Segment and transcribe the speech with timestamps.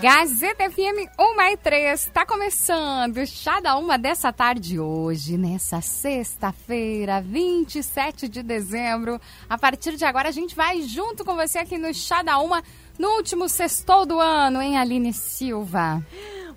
[0.00, 7.20] Gazeta FM 1 e 3, está começando chá da uma dessa tarde hoje, nessa sexta-feira,
[7.20, 9.20] 27 de dezembro.
[9.46, 12.62] A partir de agora a gente vai junto com você aqui no chá da uma,
[12.98, 16.02] no último sextou do ano, hein, Aline Silva?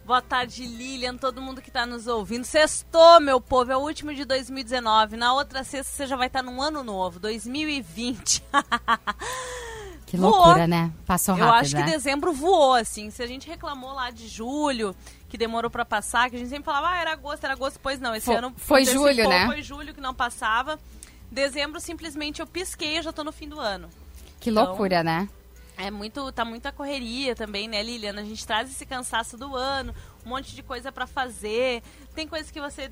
[0.05, 2.45] Boa tarde, Lilian, todo mundo que está nos ouvindo.
[2.45, 5.17] Sextou, meu povo, é o último de 2019.
[5.17, 8.41] Na outra sexta você já vai estar num ano novo, 2020.
[10.13, 10.67] Que loucura, voou.
[10.67, 10.91] né?
[11.07, 11.85] Passou rápido, Eu acho né?
[11.85, 13.09] que dezembro voou, assim.
[13.09, 14.95] Se a gente reclamou lá de julho,
[15.27, 17.79] que demorou para passar, que a gente sempre falava, ah, era agosto, era agosto.
[17.81, 18.53] Pois não, esse foi, ano...
[18.55, 19.47] Foi julho, né?
[19.47, 20.79] Foi julho que não passava.
[21.31, 23.89] Dezembro, simplesmente, eu pisquei e já tô no fim do ano.
[24.39, 25.27] Que então, loucura, né?
[25.75, 28.21] É muito, tá muita correria também, né, Liliana?
[28.21, 31.81] A gente traz esse cansaço do ano, um monte de coisa para fazer.
[32.13, 32.91] Tem coisas que você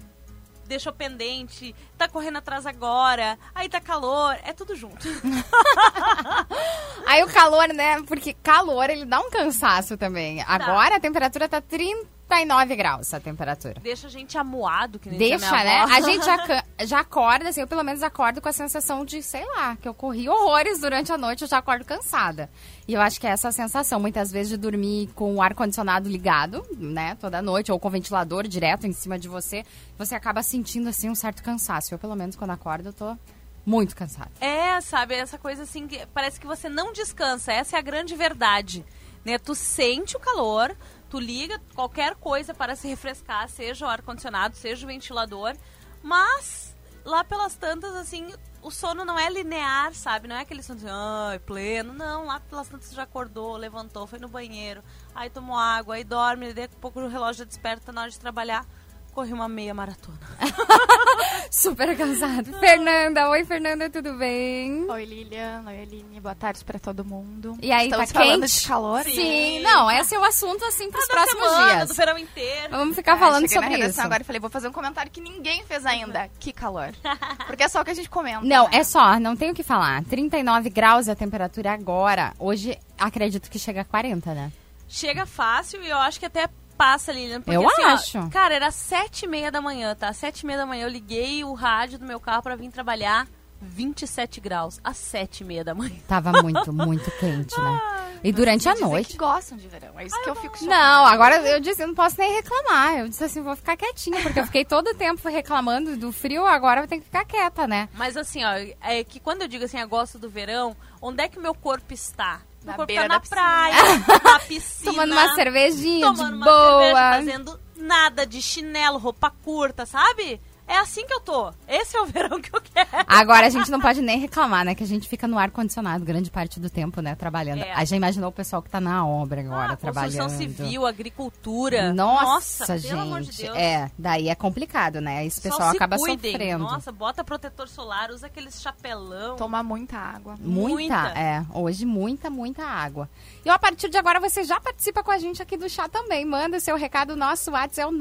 [0.72, 5.08] deixou pendente, tá correndo atrás agora, aí tá calor, é tudo junto.
[7.06, 8.02] aí o calor, né?
[8.04, 10.42] Porque calor, ele dá um cansaço também.
[10.48, 13.76] Agora a temperatura tá 30 39 graus a temperatura.
[13.82, 15.82] Deixa a gente amuado, que nem Deixa, né?
[15.82, 19.46] A gente já, já acorda, assim, eu pelo menos acordo com a sensação de, sei
[19.46, 22.50] lá, que eu corri horrores durante a noite, eu já acordo cansada.
[22.88, 26.08] E eu acho que é essa a sensação, muitas vezes, de dormir com o ar-condicionado
[26.08, 29.66] ligado, né, toda noite, ou com o ventilador direto em cima de você,
[29.98, 31.94] você acaba sentindo, assim, um certo cansaço.
[31.94, 33.18] Eu, pelo menos, quando acordo, eu tô
[33.66, 34.32] muito cansada.
[34.40, 38.16] É, sabe, essa coisa assim, que parece que você não descansa, essa é a grande
[38.16, 38.86] verdade.
[39.24, 39.38] Né?
[39.38, 40.76] Tu sente o calor,
[41.12, 45.54] tu liga qualquer coisa para se refrescar, seja o ar-condicionado, seja o ventilador,
[46.02, 46.74] mas
[47.04, 50.30] lá pelas tantas, assim, o sono não é linear, sabe?
[50.30, 51.92] Não é aquele sono assim, ai, pleno.
[51.92, 54.82] Não, lá pelas tantas você já acordou, levantou, foi no banheiro,
[55.14, 58.66] aí tomou água, aí dorme, daqui a pouco o relógio desperta na hora de trabalhar
[59.14, 60.18] corri uma meia maratona.
[61.50, 62.52] Super cansado.
[62.60, 64.90] Fernanda, oi Fernanda, tudo bem?
[64.90, 67.58] Oi Lilian, oi Aline, boa tarde pra todo mundo.
[67.62, 68.62] E aí, Estamos tá falando quente?
[68.62, 69.04] de calor?
[69.04, 69.12] Sim.
[69.16, 71.90] Sim, não, esse é o assunto assim pros Toda próximos semana, dias.
[71.90, 72.70] do verão inteiro.
[72.72, 74.02] Vamos ficar falando Ah, cheguei sobre na isso.
[74.02, 76.30] agora e falei, vou fazer um comentário que ninguém fez ainda.
[76.40, 76.94] Que calor.
[77.48, 78.42] Porque é só o que a gente comenta.
[78.42, 78.78] Não, né?
[78.78, 80.04] é só, não tem o que falar.
[80.06, 82.34] 39 graus a temperatura agora.
[82.40, 84.52] Hoje, acredito que chega a 40, né?
[84.88, 86.50] Chega fácil e eu acho que até
[86.82, 87.42] passa, Lilian.
[87.42, 88.30] Porque, Eu assim, ó, acho.
[88.30, 90.12] cara, era sete e meia da manhã, tá?
[90.14, 93.28] Sete e meia da manhã eu liguei o rádio do meu carro pra vir trabalhar.
[93.64, 95.96] 27 graus, às sete e meia da manhã.
[96.08, 97.82] Tava muito, muito quente, né?
[98.24, 99.14] E durante a noite.
[99.14, 100.00] que gostam de verão.
[100.00, 100.78] É isso que eu fico chocada.
[100.78, 103.00] Não, agora eu disse, eu não posso nem reclamar.
[103.00, 106.46] Eu disse assim, vou ficar quietinha, porque eu fiquei todo o tempo reclamando do frio,
[106.46, 107.90] agora eu tenho que ficar quieta, né?
[107.96, 111.28] Mas assim, ó, é que quando eu digo assim, eu gosto do verão, onde é
[111.28, 112.42] que o meu corpo está?
[112.64, 113.76] Na corpo beira tá na da praia,
[114.24, 114.92] na piscina.
[114.92, 116.82] Tomando uma cervejinha tomando de uma boa.
[116.82, 120.40] cerveja, fazendo nada de chinelo, roupa curta, sabe?
[120.72, 121.52] É assim que eu tô.
[121.68, 122.88] Esse é o verão que eu quero.
[123.08, 124.74] Agora a gente não pode nem reclamar, né?
[124.74, 127.14] Que a gente fica no ar-condicionado grande parte do tempo, né?
[127.16, 127.62] Trabalhando.
[127.64, 127.74] É.
[127.74, 130.18] A já imaginou o pessoal que tá na obra agora, Ah, trabalhando.
[130.18, 131.92] construção civil, agricultura.
[131.94, 132.90] Nossa, gente.
[132.90, 133.58] pelo amor de Deus.
[133.58, 135.26] É, daí é complicado, né?
[135.26, 136.32] Esse pessoal acaba cuidem.
[136.32, 136.64] sofrendo.
[136.64, 139.36] Nossa, bota protetor solar, usa aqueles chapelão.
[139.36, 140.38] Tomar muita água.
[140.40, 141.20] Muita, Muita.
[141.20, 141.46] é.
[141.54, 143.10] Hoje, muita, muita água.
[143.44, 145.90] E ó, a partir de agora você já participa com a gente aqui do chá
[145.90, 146.24] também.
[146.24, 147.92] Manda o seu recado, nosso WhatsApp é o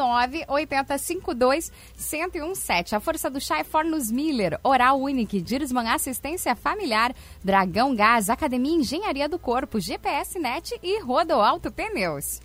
[2.61, 2.93] 98052-1017.
[2.93, 8.77] A força do chá é Fornos Miller, Oral Unique, Dirisman Assistência Familiar, Dragão Gás, Academia
[8.77, 12.41] Engenharia do Corpo, GPS Net e Rodo Alto Pneus.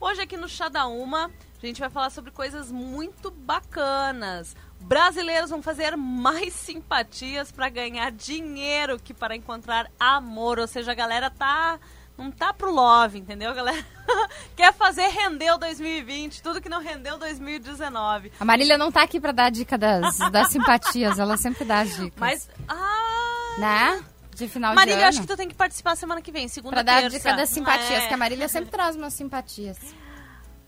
[0.00, 1.30] Hoje aqui no Chá da Uma,
[1.62, 4.54] a gente vai falar sobre coisas muito bacanas.
[4.80, 10.58] Brasileiros vão fazer mais simpatias para ganhar dinheiro que para encontrar amor.
[10.58, 11.80] Ou seja, a galera tá
[12.16, 13.84] não tá pro love, entendeu, galera?
[14.56, 18.32] Quer fazer render o 2020, tudo que não rendeu 2019.
[18.38, 21.80] A Marília não tá aqui pra dar a dica das, das simpatias, ela sempre dá
[21.80, 22.12] as dicas.
[22.16, 24.04] Mas ah, Né?
[24.34, 25.08] De final Marília, de ano.
[25.10, 27.16] acho que tu tem que participar semana que vem, segunda Pra dar a terça.
[27.18, 28.08] dica das simpatias, É.
[28.08, 29.78] que a Marília sempre traz umas simpatias.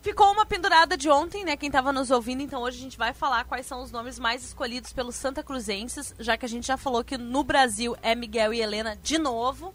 [0.02, 1.56] Ficou uma pendurada de ontem, né?
[1.56, 4.44] Quem tava nos ouvindo, então hoje a gente vai falar quais são os nomes mais
[4.44, 8.54] escolhidos pelos Santa Cruzenses, já que a gente já falou que no Brasil é Miguel
[8.54, 9.74] e Helena de novo,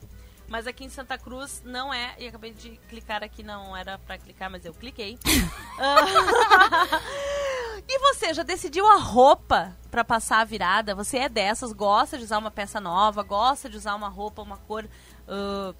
[0.52, 2.14] mas aqui em Santa Cruz não é.
[2.20, 5.18] E acabei de clicar aqui, não era pra clicar, mas eu cliquei.
[5.84, 6.06] Ah,
[7.88, 10.94] e você, já decidiu a roupa pra passar a virada?
[10.94, 14.58] Você é dessas, gosta de usar uma peça nova, gosta de usar uma roupa, uma
[14.58, 14.88] cor.
[15.28, 15.74] ah,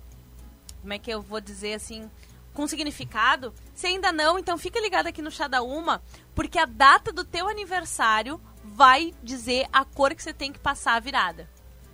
[0.82, 2.10] como é que eu vou dizer assim?
[2.54, 3.54] com significado?
[3.76, 6.02] Se ainda não, então fica ligado aqui no Chá da Uma,
[6.34, 10.96] porque a data do teu aniversário vai dizer a cor que você tem que passar
[10.96, 11.48] a virada.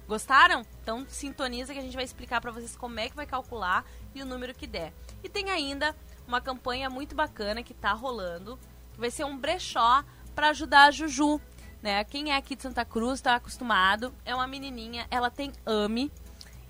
[0.07, 0.65] Gostaram?
[0.81, 4.21] Então sintoniza que a gente vai explicar para vocês como é que vai calcular e
[4.21, 4.93] o número que der.
[5.21, 5.95] E tem ainda
[6.25, 8.57] uma campanha muito bacana que tá rolando,
[8.93, 11.41] que vai ser um brechó para ajudar a Juju,
[11.81, 12.03] né?
[12.05, 16.11] Quem é aqui de Santa Cruz está acostumado, é uma menininha, ela tem AME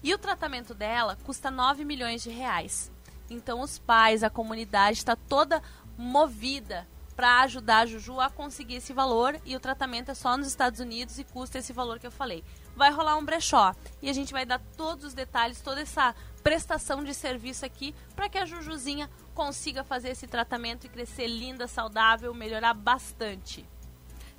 [0.01, 2.91] e o tratamento dela custa 9 milhões de reais.
[3.29, 5.61] Então os pais, a comunidade está toda
[5.97, 10.47] movida para ajudar a Juju a conseguir esse valor e o tratamento é só nos
[10.47, 12.43] Estados Unidos e custa esse valor que eu falei.
[12.77, 16.13] Vai rolar um brechó e a gente vai dar todos os detalhes, toda essa
[16.43, 21.67] prestação de serviço aqui para que a Jujuzinha consiga fazer esse tratamento e crescer linda,
[21.67, 23.65] saudável, melhorar bastante.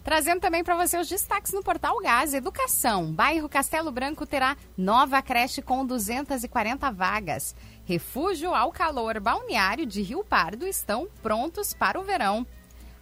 [0.04, 3.12] Trazendo também para você os destaques no Portal Gás Educação.
[3.12, 7.56] Bairro Castelo Branco terá nova creche com 240 vagas.
[7.84, 12.46] Refúgio ao calor balneário de Rio Pardo estão prontos para o verão.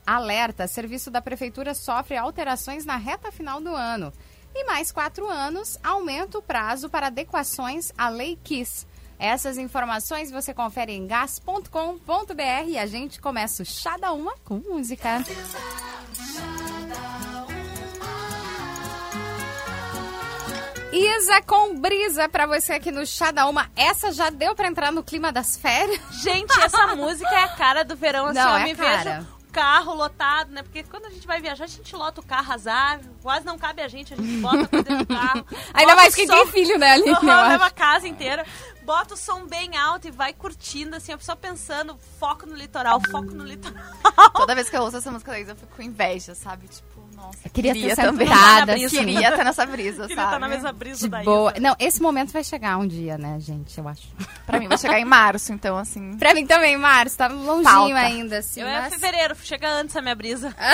[0.07, 4.13] Alerta: serviço da Prefeitura sofre alterações na reta final do ano.
[4.59, 8.87] E mais quatro anos, aumenta o prazo para adequações à Lei KISS.
[9.19, 14.55] Essas informações você confere em gas.com.br e a gente começa o Chá da Uma com
[14.57, 15.23] música.
[20.93, 23.71] Isa com brisa pra você aqui no Chá da Uma.
[23.77, 26.01] Essa já deu pra entrar no clima das férias?
[26.23, 29.21] Gente, essa música é a cara do verão, assim, Não, eu é me cara.
[29.21, 30.63] vejo carro lotado, né?
[30.63, 33.81] Porque quando a gente vai viajar, a gente lota o carro, azar, quase não cabe
[33.81, 35.47] a gente, a gente bota coisa dentro do carro.
[35.73, 37.17] Ainda mais som- tem filho, né, Aline?
[37.23, 38.45] Leva a casa inteira.
[38.85, 43.01] Bota o som bem alto e vai curtindo, assim, a pessoa pensando, foco no litoral,
[43.11, 43.83] foco no litoral.
[44.35, 46.69] Toda vez que eu ouço essa música da Isa, eu fico com inveja, sabe?
[46.69, 48.27] Tipo, nossa, Eu queria ter também.
[48.29, 48.89] sentada, assim.
[48.89, 50.27] Queria estar nessa brisa, Queria sabe?
[50.29, 51.51] estar na mesma brisa De boa.
[51.53, 51.61] Isa.
[51.61, 53.77] Não, esse momento vai chegar um dia, né, gente?
[53.79, 54.07] Eu acho.
[54.47, 56.17] Pra mim vai chegar em março, então assim.
[56.19, 57.19] Pra mim também, Márcio.
[57.19, 57.97] Tá longinho Falta.
[57.97, 58.61] ainda, assim.
[58.61, 60.55] Eu é mas- fevereiro, chega antes a minha brisa.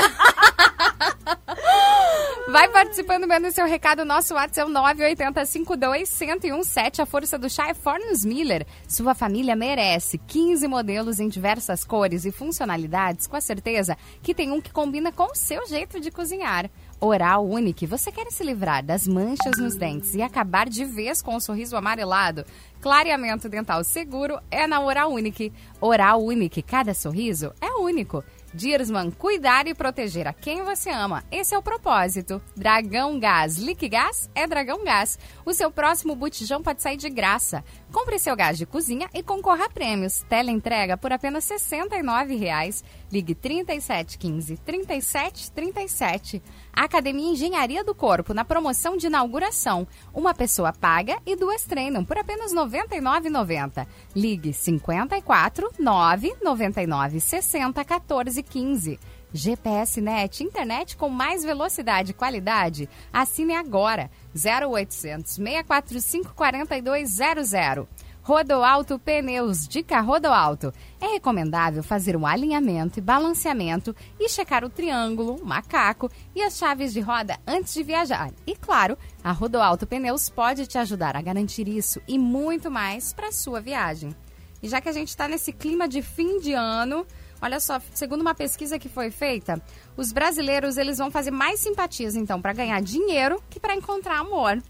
[2.49, 4.05] Vai participando, manda seu recado.
[4.05, 4.69] Nosso WhatsApp é o
[5.17, 7.01] 98052-1017.
[7.01, 8.67] A força do chá é Fornos Miller.
[8.87, 14.51] Sua família merece 15 modelos em diversas cores e funcionalidades, com a certeza que tem
[14.51, 16.32] um que combina com o seu jeito de cozinhar.
[17.01, 17.85] Oral Unique.
[17.85, 21.77] Você quer se livrar das manchas nos dentes e acabar de vez com o sorriso
[21.77, 22.45] amarelado?
[22.81, 25.53] Clareamento dental seguro é na Oral Unique.
[25.81, 26.63] Oral Unique.
[26.63, 28.23] Cada sorriso é único.
[28.55, 31.25] Diersman, cuidar e proteger a quem você ama.
[31.31, 32.41] Esse é o propósito.
[32.55, 33.57] Dragão Gás.
[33.57, 35.19] Liquigás é Dragão Gás.
[35.45, 37.65] O seu próximo botijão pode sair de graça.
[37.93, 40.25] Compre seu gás de cozinha e concorra a prêmios.
[40.27, 42.83] Teleentrega por apenas R$ 69,00.
[43.13, 46.43] Ligue 3715 3737.
[46.73, 49.87] Academia Engenharia do Corpo, na promoção de inauguração.
[50.15, 53.87] Uma pessoa paga e duas treinam por apenas R$ 99,90.
[54.17, 58.99] Ligue 54 999 60 14 15.
[59.35, 62.89] GPS Net, internet com mais velocidade e qualidade.
[63.11, 64.11] Assine agora.
[64.35, 67.87] 0800 645 4200.
[68.25, 70.73] Rodoalto Pneus, dica Rodoalto.
[71.01, 76.57] É recomendável fazer um alinhamento e balanceamento e checar o triângulo, o macaco e as
[76.57, 78.31] chaves de roda antes de viajar.
[78.47, 83.33] E claro, a Rodoalto Pneus pode te ajudar a garantir isso e muito mais para
[83.33, 84.15] sua viagem.
[84.63, 87.05] E já que a gente está nesse clima de fim de ano,
[87.43, 89.61] olha só, segundo uma pesquisa que foi feita,
[89.97, 94.63] os brasileiros eles vão fazer mais simpatias então para ganhar dinheiro que para encontrar amor.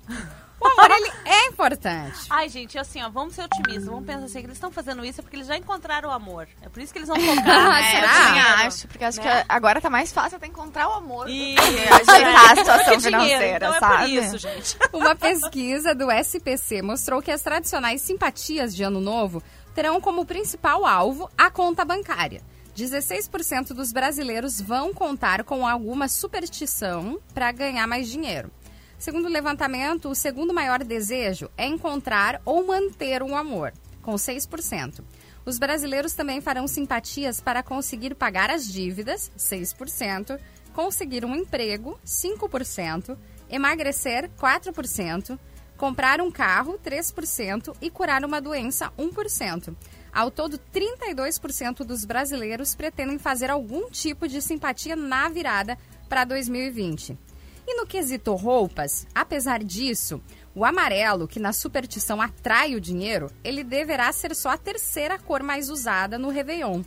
[0.61, 2.21] O amor ele é importante.
[2.31, 3.85] Ai, gente, assim, ó, vamos ser otimistas.
[3.87, 6.47] Vamos pensar assim, que eles estão fazendo isso é porque eles já encontraram o amor.
[6.63, 7.43] É por isso que eles vão focar.
[7.73, 8.13] Ah, É, eu será?
[8.13, 9.41] também Dinheiro, acho, porque acho né?
[9.43, 12.95] que agora tá mais fácil até encontrar o amor do E- que ajeitar a situação
[12.95, 13.97] Que dinheiro, financeira, então é sabe?
[13.97, 14.77] por isso, gente.
[14.95, 19.43] Uma pesquisa do SPC mostrou que as tradicionais simpatias de Ano Novo
[19.75, 22.41] terão como principal alvo a conta bancária.
[22.77, 28.51] 16% dos brasileiros vão contar com alguma superstição para ganhar mais dinheiro.
[28.99, 35.01] Segundo o levantamento, o segundo maior desejo é encontrar ou manter um amor, com 6%.
[35.45, 40.39] Os brasileiros também farão simpatias para conseguir pagar as dívidas, 6%,
[40.73, 43.19] conseguir um emprego, 5%,
[43.51, 45.39] emagrecer, 4%,
[45.77, 49.75] comprar um carro, 3% e curar uma doença, 1%.
[50.13, 55.79] Ao todo, 32% dos brasileiros pretendem fazer algum tipo de simpatia na virada
[56.09, 57.17] para 2020.
[57.67, 60.21] E no quesito roupas, apesar disso,
[60.55, 65.43] o amarelo, que na superstição atrai o dinheiro, ele deverá ser só a terceira cor
[65.43, 66.83] mais usada no Réveillon,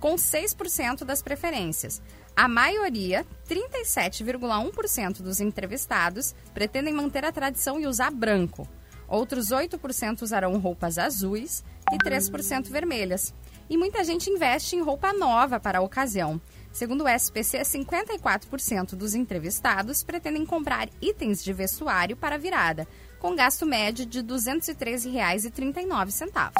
[0.00, 2.02] com 6% das preferências.
[2.34, 8.68] A maioria, 37,1% dos entrevistados, pretendem manter a tradição e usar branco.
[9.06, 13.32] Outros 8% usarão roupas azuis, e 3% vermelhas.
[13.68, 16.40] E muita gente investe em roupa nova para a ocasião.
[16.72, 22.86] Segundo o SPC, 54% dos entrevistados pretendem comprar itens de vestuário para a virada,
[23.18, 26.52] com gasto médio de R$ 213,39.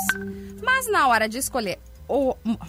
[0.62, 1.78] Mas na hora de escolher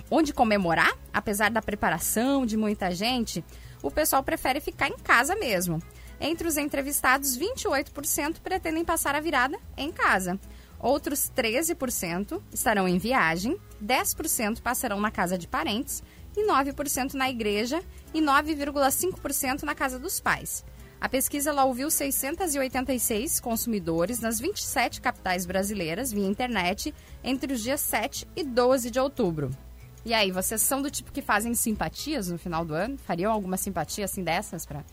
[0.10, 3.46] onde comemorar, apesar da preparação de muita gente,
[3.82, 5.82] o pessoal prefere ficar em casa mesmo.
[6.20, 10.40] Entre os entrevistados, 28% pretendem passar a virada em casa.
[10.80, 16.04] Outros 13% estarão em viagem, 10% passarão na casa de parentes
[16.36, 17.82] e 9% na igreja
[18.14, 20.64] e 9,5% na casa dos pais.
[21.00, 26.94] A pesquisa ela ouviu 686 consumidores nas 27 capitais brasileiras via internet
[27.24, 29.52] entre os dias 7 e 12 de outubro.
[30.06, 32.98] E aí, vocês são do tipo que fazem simpatias no final do ano?
[32.98, 34.84] Fariam alguma simpatia assim dessas pra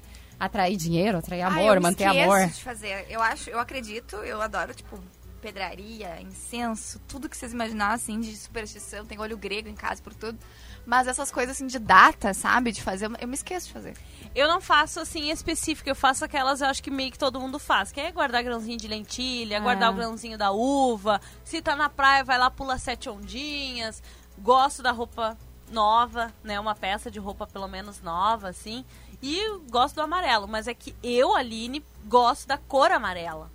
[0.40, 2.46] atrair dinheiro, atrair Ah, amor, eu me manter amor?
[2.48, 3.06] de fazer.
[3.08, 4.98] Eu acho, eu acredito, eu adoro, tipo,
[5.44, 9.04] pedraria, incenso, tudo que vocês imaginar, assim, de superstição.
[9.04, 10.38] Tem olho grego em casa por tudo.
[10.86, 12.72] Mas essas coisas, assim, de data, sabe?
[12.72, 13.94] De fazer, eu me esqueço de fazer.
[14.34, 17.58] Eu não faço assim específico, eu faço aquelas, eu acho que meio que todo mundo
[17.58, 17.92] faz.
[17.92, 21.20] Que é guardar grãozinho de lentilha, guardar o grãozinho da uva.
[21.44, 24.02] Se tá na praia, vai lá, pula sete ondinhas.
[24.38, 25.36] Gosto da roupa
[25.70, 26.58] nova, né?
[26.58, 28.82] Uma peça de roupa pelo menos nova, assim.
[29.22, 33.53] E gosto do amarelo, mas é que eu, Aline, gosto da cor amarela.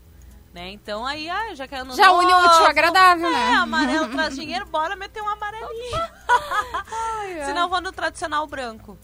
[0.53, 0.71] Né?
[0.71, 3.51] Então aí, ah, já que é ano Já une o útil agradável, é, né?
[3.53, 6.01] amarelo traz dinheiro, bora meter um amarelinho.
[7.45, 8.97] Senão eu vou no tradicional branco.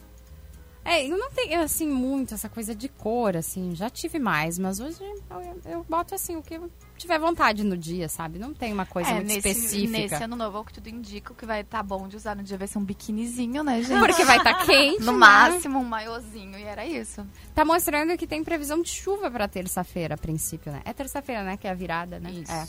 [0.83, 3.75] É, eu não tenho, assim, muito essa coisa de cor, assim.
[3.75, 6.61] Já tive mais, mas hoje eu, eu boto, assim, o que
[6.97, 8.39] tiver vontade no dia, sabe?
[8.39, 9.91] Não tem uma coisa muito É, nesse, específica.
[9.91, 12.43] nesse ano novo, o que tudo indica, o que vai estar bom de usar no
[12.43, 13.99] dia vai ser um biquinizinho, né, gente?
[13.99, 15.17] Porque vai estar quente, No né?
[15.17, 17.25] máximo, um maiozinho, e era isso.
[17.53, 20.81] Tá mostrando que tem previsão de chuva pra terça-feira, a princípio, né?
[20.85, 21.57] É terça-feira, né?
[21.57, 22.31] Que é a virada, né?
[22.31, 22.51] Isso.
[22.51, 22.67] É.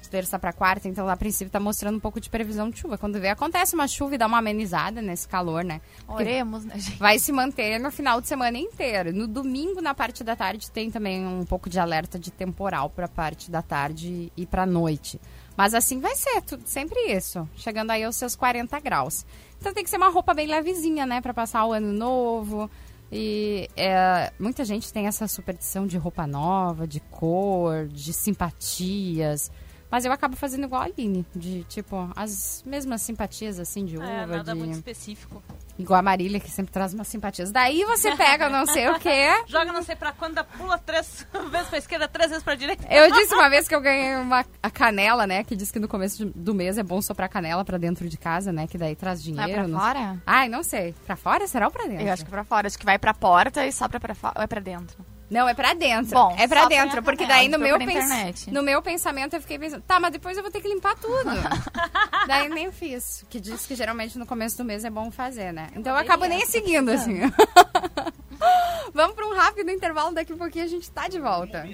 [0.00, 2.98] De terça pra quarta, então a princípio tá mostrando um pouco de previsão de chuva.
[2.98, 5.80] Quando vê, acontece uma chuva e dá uma amenizada nesse calor, né?
[6.06, 6.98] Porque Oremos, né, gente?
[6.98, 9.12] vai se manter no final de semana inteiro.
[9.12, 13.08] No domingo, na parte da tarde, tem também um pouco de alerta de temporal pra
[13.08, 15.20] parte da tarde e pra noite.
[15.56, 17.48] Mas assim vai ser, tudo, sempre isso.
[17.56, 19.24] Chegando aí aos seus 40 graus.
[19.58, 21.20] Então tem que ser uma roupa bem levezinha, né?
[21.20, 22.70] Pra passar o ano novo.
[23.10, 29.50] E é, muita gente tem essa superstição de roupa nova, de cor, de simpatias.
[29.90, 34.06] Mas eu acabo fazendo igual a Aline, de tipo, as mesmas simpatias assim de uva,
[34.06, 34.58] É, nada de.
[34.58, 35.42] muito específico.
[35.78, 37.52] Igual a Marília, que sempre traz umas simpatias.
[37.52, 39.28] Daí você pega não sei o quê.
[39.46, 42.84] Joga não sei pra quando, pula três vezes pra esquerda, três vezes pra direita.
[42.92, 45.44] Eu disse uma vez que eu ganhei uma a canela, né?
[45.44, 48.52] Que diz que no começo do mês é bom soprar canela pra dentro de casa,
[48.52, 48.66] né?
[48.66, 49.52] Que daí traz Vai dinheiro.
[49.52, 50.22] pra não- fora?
[50.26, 50.94] Ai, não sei.
[51.06, 51.46] Pra fora?
[51.46, 52.06] Será ou pra dentro?
[52.06, 52.66] Eu acho que pra fora.
[52.66, 54.34] Acho que vai pra porta e sopra pra fora.
[54.36, 54.96] Ou é pra dentro?
[55.28, 56.12] Não, é pra dentro.
[56.14, 59.58] Bom, é pra dentro, porque canela, daí no meu, pens- no meu pensamento eu fiquei
[59.58, 61.30] pensando, tá, mas depois eu vou ter que limpar tudo.
[62.28, 63.24] daí nem fiz.
[63.28, 65.68] Que diz que geralmente no começo do mês é bom fazer, né?
[65.74, 67.20] Então eu acabo nem seguindo, assim.
[68.94, 71.68] Vamos pra um rápido intervalo, daqui a pouquinho a gente tá de volta.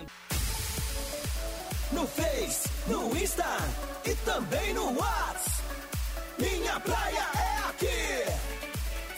[1.92, 3.44] No Face, no Insta
[4.06, 5.60] e também no Whats.
[6.38, 8.32] Minha praia é aqui.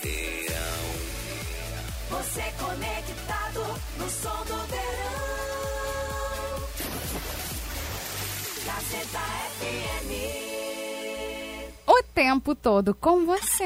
[0.02, 0.33] Você
[12.14, 13.64] tempo todo com você.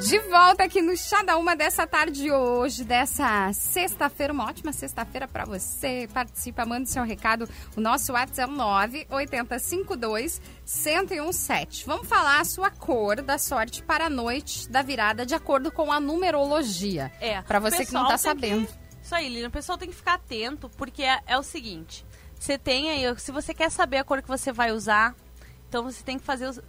[0.00, 4.72] De volta aqui no Chá da Uma dessa tarde de hoje, dessa sexta-feira, uma ótima
[4.72, 6.08] sexta-feira pra você.
[6.12, 7.46] Participa, manda seu recado.
[7.76, 11.84] O nosso WhatsApp é o 98052 1017.
[11.84, 15.92] Vamos falar a sua cor da sorte para a noite da virada de acordo com
[15.92, 17.12] a numerologia.
[17.20, 17.42] É.
[17.42, 18.66] Pra o você que não tá sabendo.
[19.10, 19.48] Isso aí, Lilian.
[19.48, 22.06] O pessoal tem que ficar atento, porque é, é o seguinte.
[22.38, 25.16] Você tem aí, se você quer saber a cor que você vai usar,
[25.68, 26.60] então você tem que fazer os-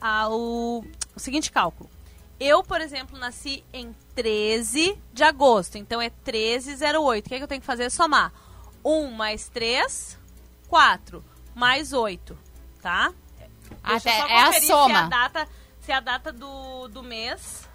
[0.00, 0.84] a- o,
[1.16, 1.90] o seguinte cálculo.
[2.38, 7.26] Eu, por exemplo, nasci em 13 de agosto, então é 1308.
[7.26, 7.90] O que, é que eu tenho que fazer?
[7.90, 8.32] Somar
[8.84, 10.16] 1 mais 3,
[10.68, 11.24] 4,
[11.56, 12.38] mais 8,
[12.80, 13.12] tá?
[13.82, 14.98] Até- é a conferir Se soma.
[15.00, 15.48] a data,
[15.80, 17.68] se a data do, do mês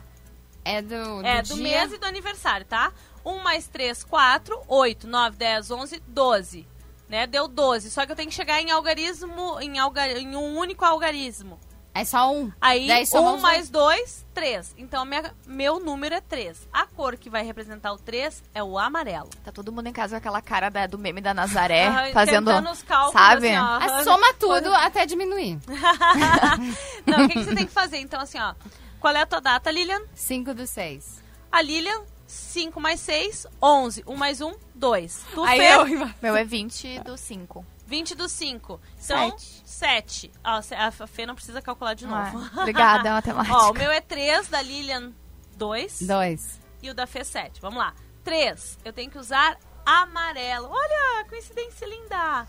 [0.63, 1.63] É do, é, do dia.
[1.63, 2.94] mês e do aniversário, tá?
[3.25, 6.67] 1 mais 3, 4, 8, 9, 10, 11, 12.
[7.07, 7.25] Né?
[7.27, 7.89] Deu 12.
[7.89, 11.59] Só que eu tenho que chegar em algarismo, em, alga, em um único algarismo.
[11.91, 12.51] É só um.
[12.61, 14.75] Aí, Daí soma 1 os mais 2, 3.
[14.77, 16.67] Então, minha, meu número é 3.
[16.71, 19.27] A cor que vai representar o 3 é o amarelo.
[19.43, 22.49] Tá todo mundo em casa com aquela cara da- do meme da Nazaré, Ah, fazendo,
[22.69, 23.49] os cálculos, sabe?
[23.49, 23.79] assim, ó.
[23.99, 25.57] Ah, soma tudo até diminuir.
[27.05, 27.97] Não, o que, que você tem que fazer?
[27.97, 28.53] Então, assim, ó.
[28.99, 30.01] Qual é a tua data, Lilian?
[30.13, 31.23] 5 do 6.
[31.51, 34.03] A Lilian 5 mais 6, 11.
[34.05, 35.25] 1 mais 1, 2.
[35.33, 35.86] Tu, Aí eu...
[36.21, 37.65] Meu é 20 do 5.
[37.88, 38.79] 20 do 5.
[39.03, 39.62] Então, Sete.
[39.65, 40.31] 7.
[40.43, 42.38] Ó, a Fê não precisa calcular de novo.
[42.38, 43.57] Ah, obrigada, matemática.
[43.57, 45.12] Ó, o meu é 3, da Lilian
[45.57, 46.59] 2 Dois.
[46.83, 47.59] e o da Fê 7.
[47.59, 47.95] Vamos lá.
[48.24, 48.77] 3.
[48.86, 50.69] Eu tenho que usar amarelo.
[50.69, 52.45] Olha, coincidência linda.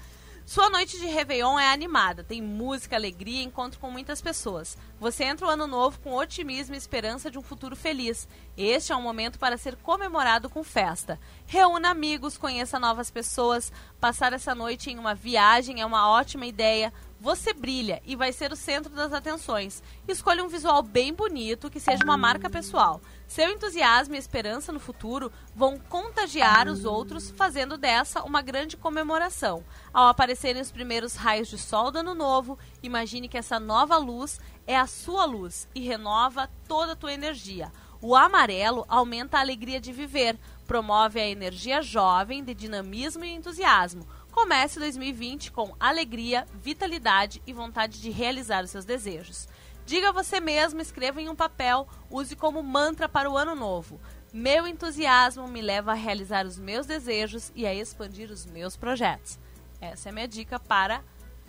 [0.51, 4.77] Sua noite de Réveillon é animada, tem música, alegria e encontro com muitas pessoas.
[4.99, 8.27] Você entra o ano novo com otimismo e esperança de um futuro feliz.
[8.57, 11.21] Este é um momento para ser comemorado com festa.
[11.47, 13.73] Reúna amigos, conheça novas pessoas.
[14.01, 16.93] Passar essa noite em uma viagem é uma ótima ideia.
[17.21, 19.83] Você brilha e vai ser o centro das atenções.
[20.09, 22.99] Escolha um visual bem bonito que seja uma marca pessoal.
[23.29, 29.63] Seu entusiasmo e esperança no futuro vão contagiar os outros, fazendo dessa uma grande comemoração.
[29.93, 34.41] Ao aparecerem os primeiros raios de sol do ano novo, imagine que essa nova luz
[34.67, 37.71] é a sua luz e renova toda a tua energia.
[38.01, 44.07] O amarelo aumenta a alegria de viver, promove a energia jovem de dinamismo e entusiasmo.
[44.31, 49.49] Comece 2020 com alegria, vitalidade e vontade de realizar os seus desejos.
[49.85, 54.01] Diga você mesmo, escreva em um papel, use como mantra para o ano novo.
[54.33, 59.39] Meu entusiasmo me leva a realizar os meus desejos e a expandir os meus projetos.
[59.81, 61.03] Essa é a minha dica para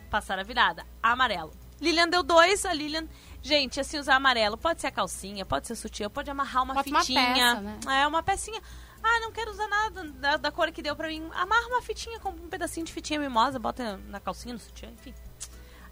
[0.10, 0.86] passar a virada.
[1.04, 1.52] Amarelo.
[1.80, 3.08] Lilian deu dois, a Lilian.
[3.42, 4.58] Gente, assim, usar amarelo.
[4.58, 7.56] Pode ser a calcinha, pode ser sutiã, pode amarrar uma uma fitinha.
[7.56, 7.80] peça, né?
[8.02, 8.62] É, uma pecinha.
[9.04, 11.28] Ah, não quero usar nada da, da cor que deu pra mim.
[11.34, 15.14] Amarra uma fitinha, compra um pedacinho de fitinha mimosa, bota na calcinha, no sutiã, enfim.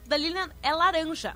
[0.05, 1.35] Da Lilian é laranja.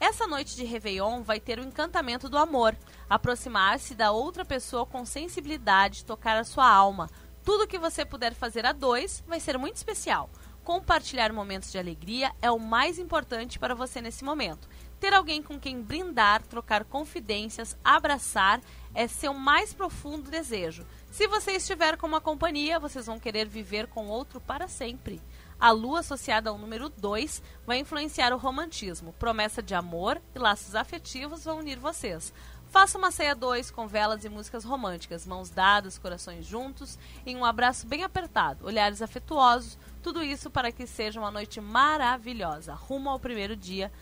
[0.00, 2.76] Essa noite de Réveillon vai ter o encantamento do amor,
[3.08, 7.08] aproximar-se da outra pessoa com sensibilidade, tocar a sua alma.
[7.44, 10.28] Tudo que você puder fazer a dois vai ser muito especial.
[10.64, 14.68] Compartilhar momentos de alegria é o mais importante para você nesse momento.
[15.00, 18.60] Ter alguém com quem brindar, trocar confidências, abraçar
[18.94, 20.86] é seu mais profundo desejo.
[21.10, 25.20] Se você estiver com uma companhia, vocês vão querer viver com outro para sempre.
[25.58, 29.12] A lua associada ao número 2 vai influenciar o romantismo.
[29.14, 32.32] Promessa de amor e laços afetivos vão unir vocês.
[32.74, 37.44] Faça uma ceia 2 com velas e músicas românticas, mãos dadas, corações juntos, em um
[37.44, 43.20] abraço bem apertado, olhares afetuosos, tudo isso para que seja uma noite maravilhosa, rumo ao
[43.20, 43.92] primeiro dia,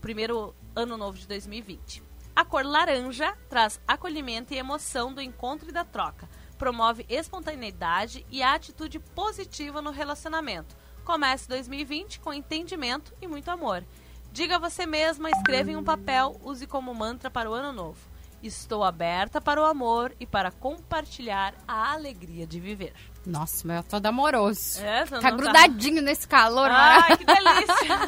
[0.00, 2.02] primeiro ano novo de 2020.
[2.34, 6.28] A cor laranja traz acolhimento e emoção do encontro e da troca.
[6.56, 10.76] Promove espontaneidade e atitude positiva no relacionamento.
[11.04, 13.84] Comece 2020 com entendimento e muito amor.
[14.30, 17.98] Diga a você mesma, escreva em um papel, use como mantra para o ano novo.
[18.40, 22.94] Estou aberta para o amor e para compartilhar a alegria de viver.
[23.28, 24.80] Nossa, meu, é todo amoroso.
[24.82, 26.70] É, Tá não grudadinho nesse calor.
[26.70, 27.98] Ai, que delícia!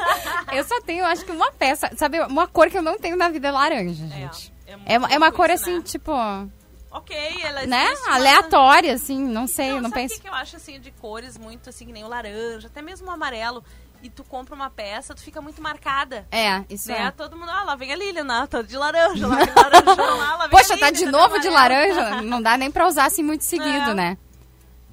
[0.50, 1.90] Eu só tenho, acho que uma peça.
[1.96, 4.52] Sabe, uma cor que eu não tenho na vida é laranja, É, gente.
[4.66, 5.82] é É, uma- é uma louco cor isso, assim, né?
[5.84, 6.10] tipo,
[6.90, 7.84] Ok, ela né?
[7.84, 10.20] existe, mas- Aleatória, assim, não sei, Não, não, sabe o penso.
[10.22, 13.10] que, eu acho assim de cores muito assim, que nem o laranja, até mesmo o
[13.10, 13.62] amarelo,
[14.02, 16.26] e tu compra uma peça, tu fica muito marcada.
[16.32, 16.98] É, isso Né?
[17.06, 17.10] é.
[17.10, 18.46] Todo mundo, ah, lá vem a Lilian, né?
[18.48, 21.38] Tá de laranja, lá vem laranjão, lá, lá vem Poxa, a tá Lilian, de novo
[21.38, 22.22] de laranja?
[22.22, 23.94] Não dá nem pra usar assim muito seguido, É.
[23.94, 24.18] né?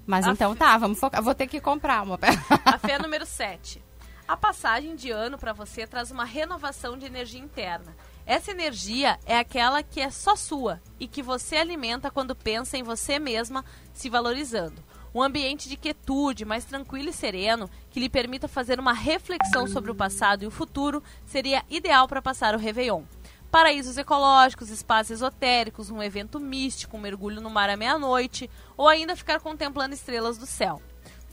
[0.07, 1.21] Mas A então tá, vamos focar.
[1.21, 2.41] Vou ter que comprar uma peça.
[2.65, 3.83] A fé número 7.
[4.25, 7.95] A passagem de ano para você traz uma renovação de energia interna.
[8.25, 12.83] Essa energia é aquela que é só sua e que você alimenta quando pensa em
[12.83, 14.83] você mesma se valorizando.
[15.15, 19.91] Um ambiente de quietude, mais tranquilo e sereno, que lhe permita fazer uma reflexão sobre
[19.91, 23.03] o passado e o futuro, seria ideal para passar o Réveillon.
[23.51, 29.15] Paraísos ecológicos, espaços esotéricos, um evento místico, um mergulho no mar à meia-noite, ou ainda
[29.15, 30.81] ficar contemplando estrelas do céu.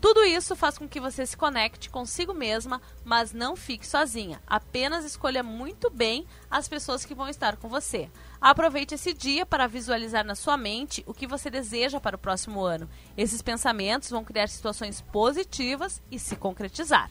[0.00, 4.38] Tudo isso faz com que você se conecte consigo mesma, mas não fique sozinha.
[4.46, 8.10] Apenas escolha muito bem as pessoas que vão estar com você.
[8.38, 12.62] Aproveite esse dia para visualizar na sua mente o que você deseja para o próximo
[12.62, 12.86] ano.
[13.16, 17.10] Esses pensamentos vão criar situações positivas e se concretizar.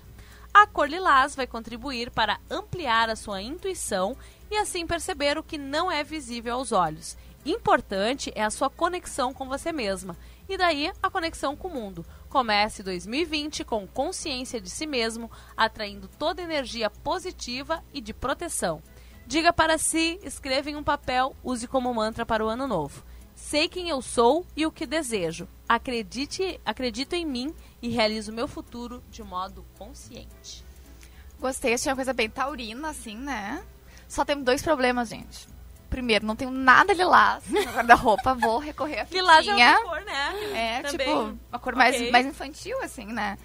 [0.54, 4.16] A cor lilás vai contribuir para ampliar a sua intuição
[4.54, 7.18] e assim perceber o que não é visível aos olhos.
[7.44, 10.16] Importante é a sua conexão com você mesma
[10.48, 12.06] e daí a conexão com o mundo.
[12.30, 18.82] Comece 2020 com consciência de si mesmo, atraindo toda energia positiva e de proteção.
[19.26, 23.04] Diga para si, escreva em um papel, use como mantra para o ano novo.
[23.36, 25.48] Sei quem eu sou e o que desejo.
[25.68, 30.63] Acredite, acredito em mim e realizo o meu futuro de modo consciente.
[31.39, 33.66] Gostei, achei uma coisa bem taurina, assim, né?
[34.08, 35.48] Só temos dois problemas, gente.
[35.89, 39.76] Primeiro, não tenho nada lilás no guarda-roupa, vou recorrer a Lilás é fitinha.
[39.78, 40.34] outra cor, né?
[40.54, 41.08] É, Também.
[41.08, 42.12] tipo, uma cor mais, Ok.
[42.12, 43.38] mais infantil, assim, né?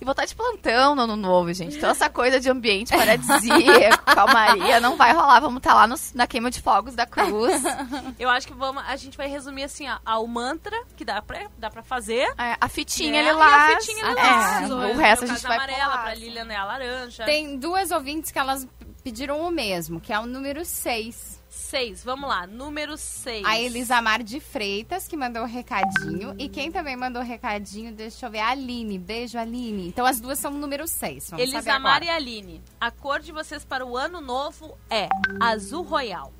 [0.00, 1.76] E vou estar de plantão no ano novo, gente.
[1.76, 5.40] Então essa coisa de ambiente paradisíaco, calmaria, não vai rolar.
[5.40, 7.60] Vamos estar lá no- na queima de fogos da cruz.
[8.16, 11.48] Eu acho que vamos, a gente vai resumir assim, ó, ao mantra, que dá pra,
[11.58, 12.32] dá pra fazer.
[12.38, 13.28] É, a fitinha né?
[13.30, 13.70] ali lá.
[13.70, 14.86] E a fitinha ali é, lá.
[14.86, 16.20] o resto a gente vai amarela, pular, pra assim.
[16.20, 17.24] Lilian é a laranja.
[17.24, 18.68] Tem duas ouvintes que elas
[19.08, 21.38] pediram o mesmo, que é o número 6.
[21.48, 23.44] Seis, vamos lá, número seis.
[23.44, 26.34] A Elisamar de Freitas, que mandou o recadinho.
[26.38, 28.98] E quem também mandou o recadinho, deixa eu ver, a Aline.
[28.98, 29.88] Beijo, Aline.
[29.88, 31.30] Então as duas são o número 6.
[31.30, 35.08] Vamos saber Elisamar e Aline, a cor de vocês para o ano novo é
[35.40, 36.32] azul royal.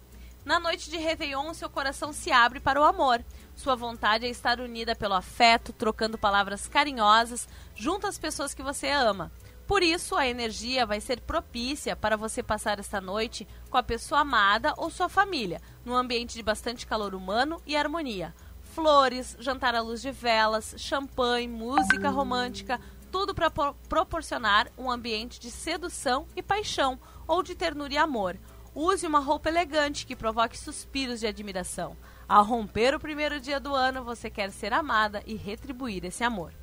[0.44, 3.24] Na noite de Réveillon, seu coração se abre para o amor.
[3.57, 8.88] Sua vontade é estar unida pelo afeto, trocando palavras carinhosas junto às pessoas que você
[8.88, 9.33] ama.
[9.68, 14.22] Por isso, a energia vai ser propícia para você passar esta noite com a pessoa
[14.22, 18.35] amada ou sua família, num ambiente de bastante calor humano e harmonia.
[18.62, 22.81] Flores, jantar à luz de velas, champanhe, música romântica,
[23.12, 28.38] tudo para proporcionar um ambiente de sedução e paixão, ou de ternura e amor.
[28.74, 31.94] Use uma roupa elegante que provoque suspiros de admiração.
[32.26, 36.54] Ao romper o primeiro dia do ano, você quer ser amada e retribuir esse amor.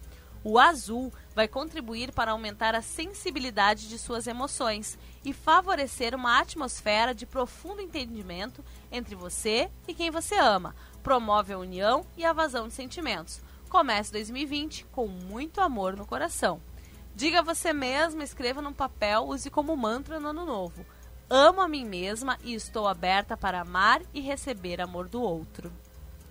[0.44, 7.14] O azul vai contribuir para aumentar a sensibilidade de suas emoções e favorecer uma atmosfera
[7.14, 10.74] de profundo entendimento entre você e quem você ama.
[11.04, 13.42] Promove a união e a vazão de sentimentos.
[13.68, 16.62] Comece 2020 com muito amor no coração.
[17.14, 20.86] Diga a você mesma, escreva num papel, use como mantra no ano novo.
[21.30, 25.72] Amo a mim mesma e estou aberta para amar e receber amor do outro.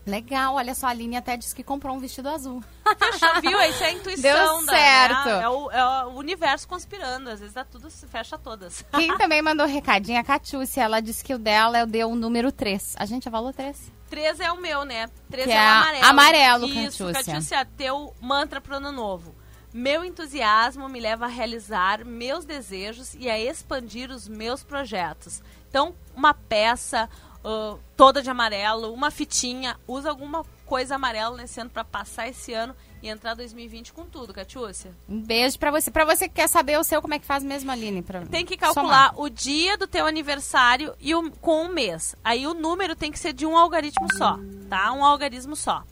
[0.06, 2.62] Legal, olha só, a Aline até disse que comprou um vestido azul.
[2.98, 3.58] Fechou, viu?
[3.62, 4.72] Isso é a intuição Deu da.
[4.72, 5.28] certo.
[5.28, 5.42] né?
[5.42, 7.30] É, o, é o universo conspirando.
[7.30, 8.84] Às vezes dá tudo, se fecha todas.
[8.94, 10.82] Quem também mandou recadinho é a Catiúcia.
[10.82, 12.96] Ela disse que o dela é o deu o número 3.
[12.98, 13.92] A gente já falou 3?
[14.10, 15.08] Três é o meu, né?
[15.30, 16.04] Três Que é, é o amarelo.
[16.04, 16.74] amarelo, Isso,
[17.06, 17.12] Catiúcia.
[17.24, 19.34] Catiúcia, teu mantra pro ano novo.
[19.72, 25.42] Meu entusiasmo me leva a realizar meus desejos e a expandir os meus projetos.
[25.68, 27.08] Então, uma peça
[27.44, 32.54] ah, toda de amarelo, uma fitinha, usa alguma coisa amarela nesse ano para passar esse
[32.54, 34.92] ano e entrar 2020 com tudo, Catiúcia.
[35.06, 35.90] Um beijo pra você.
[35.90, 38.00] Pra você que quer saber o seu, como é que faz mesmo, Aline?
[38.00, 38.74] Pra Tem que somar.
[38.74, 42.16] calcular o dia do teu aniversário e o, com um mês.
[42.24, 44.38] Aí o número tem que ser de um algarismo só,
[44.70, 44.90] tá?
[44.92, 45.84] Um algarismo só.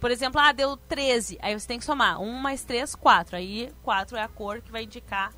[0.00, 1.38] Por exemplo, ah, deu 13.
[1.40, 3.36] Aí você tem que somar 1 mais 3, 4.
[3.36, 5.32] Aí 4 é a cor que vai indicar.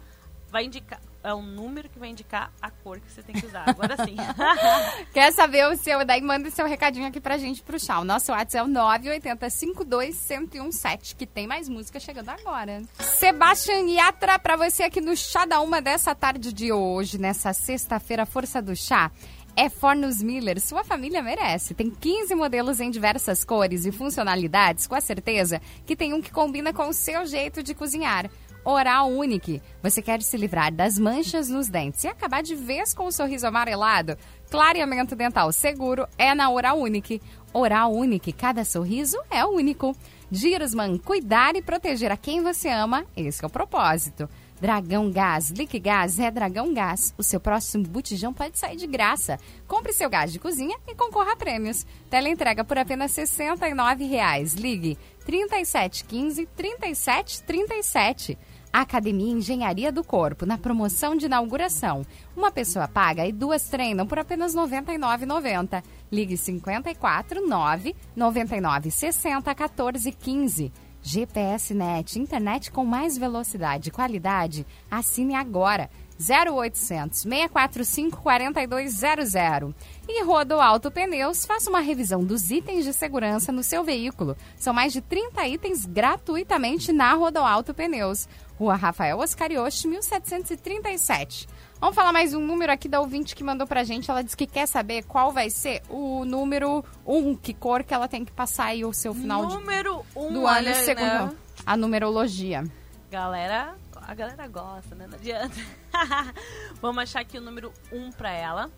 [0.51, 1.01] Vai indicar.
[1.29, 3.69] É o número que vai indicar a cor que você tem que usar.
[3.69, 4.17] Agora sim.
[5.13, 6.03] Quer saber o seu?
[6.03, 8.01] Daí manda seu recadinho aqui pra gente pro chá.
[8.01, 12.81] O nosso WhatsApp é o 980521017, que tem mais música chegando agora.
[13.19, 18.25] Sebastian Yatra, pra você aqui no Chá da Uma dessa tarde de hoje, nessa sexta-feira,
[18.25, 19.11] Força do Chá.
[19.55, 21.75] É Fornos Miller, sua família merece.
[21.75, 26.33] Tem 15 modelos em diversas cores e funcionalidades, com a certeza que tem um que
[26.33, 28.31] combina com o seu jeito de cozinhar.
[28.65, 29.63] Oral Unique.
[29.83, 33.47] Você quer se livrar das manchas nos dentes e acabar de vez com o sorriso
[33.47, 34.17] amarelado?
[34.51, 37.21] Clareamento dental seguro é na Oral Unique.
[37.53, 39.97] Oral Unique, cada sorriso é único.
[40.31, 44.29] Girosman, cuidar e proteger a quem você ama, esse é o propósito.
[44.61, 47.15] Dragão Gás, Liquigás é Dragão Gás.
[47.17, 49.39] O seu próximo botijão pode sair de graça.
[49.69, 51.87] Compre seu gás de cozinha e concorra a prêmios.
[52.11, 54.61] Teleentrega por apenas R$ 69,00.
[54.61, 58.37] Ligue 3715 3737.
[58.81, 62.07] Academia Engenharia do Corpo, na promoção de inauguração.
[62.37, 65.83] Uma pessoa paga e duas treinam por apenas R$ 99,90.
[66.13, 70.73] Ligue 54 9 99 60 14 15.
[71.03, 74.65] GPS Net, internet com mais velocidade e qualidade.
[74.89, 75.91] Assine agora.
[76.19, 79.75] 0800 645 4200.
[80.09, 84.37] E Rodo Alto Pneus, faça uma revisão dos itens de segurança no seu veículo.
[84.57, 88.29] São mais de 30 itens gratuitamente na Rodo Alto Pneus.
[88.59, 91.49] Rua Rafael Oscarioche, 1737.
[91.81, 94.11] Vamos falar mais um número aqui da ouvinte que mandou pra gente.
[94.11, 97.95] Ela disse que quer saber qual vai ser o número 1, um, que cor que
[97.95, 100.85] ela tem que passar aí o seu final de, Número 1, um, do olha, ano
[100.85, 101.07] segundo.
[101.07, 101.33] né?
[101.65, 102.65] A numerologia.
[103.11, 103.77] Galera,
[104.09, 105.07] a galera gosta, né?
[105.07, 105.55] Não adianta.
[106.83, 108.71] Vamos achar aqui o número 1 um pra ela.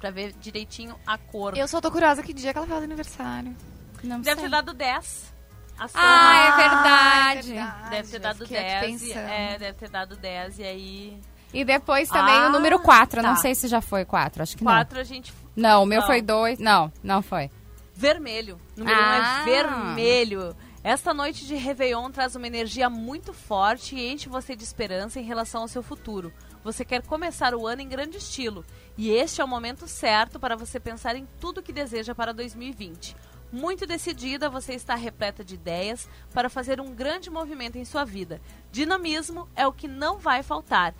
[0.00, 1.56] Pra ver direitinho a cor.
[1.56, 3.54] Eu só tô curiosa que dia que ela faz aniversário.
[4.02, 4.44] Não Deve sei.
[4.44, 5.34] ter dado 10.
[5.76, 7.52] A Ah, é mãe verdade.
[7.52, 7.90] verdade.
[7.90, 9.02] deve ter dado fiquei aqui 10.
[9.02, 9.28] e- pensando.
[9.28, 11.20] É, deve ter dado 10 e aí.
[11.52, 13.22] E depois também Ah, o número 4.
[13.22, 13.40] Não tá.
[13.40, 14.42] sei se já foi 4.
[14.42, 15.32] Acho que 4 a gente.
[15.56, 15.70] não.
[15.70, 16.06] Não, o meu Não.
[16.06, 16.58] foi 2.
[16.60, 17.50] Não, não foi.
[17.94, 18.60] Vermelho.
[18.76, 19.40] Número 1 Ah.
[19.40, 20.56] é vermelho.
[20.88, 25.22] Esta noite de Réveillon traz uma energia muito forte e enche você de esperança em
[25.22, 26.32] relação ao seu futuro.
[26.64, 28.64] Você quer começar o ano em grande estilo
[28.96, 33.14] e este é o momento certo para você pensar em tudo que deseja para 2020.
[33.52, 38.40] Muito decidida, você está repleta de ideias para fazer um grande movimento em sua vida.
[38.72, 40.94] Dinamismo é o que não vai faltar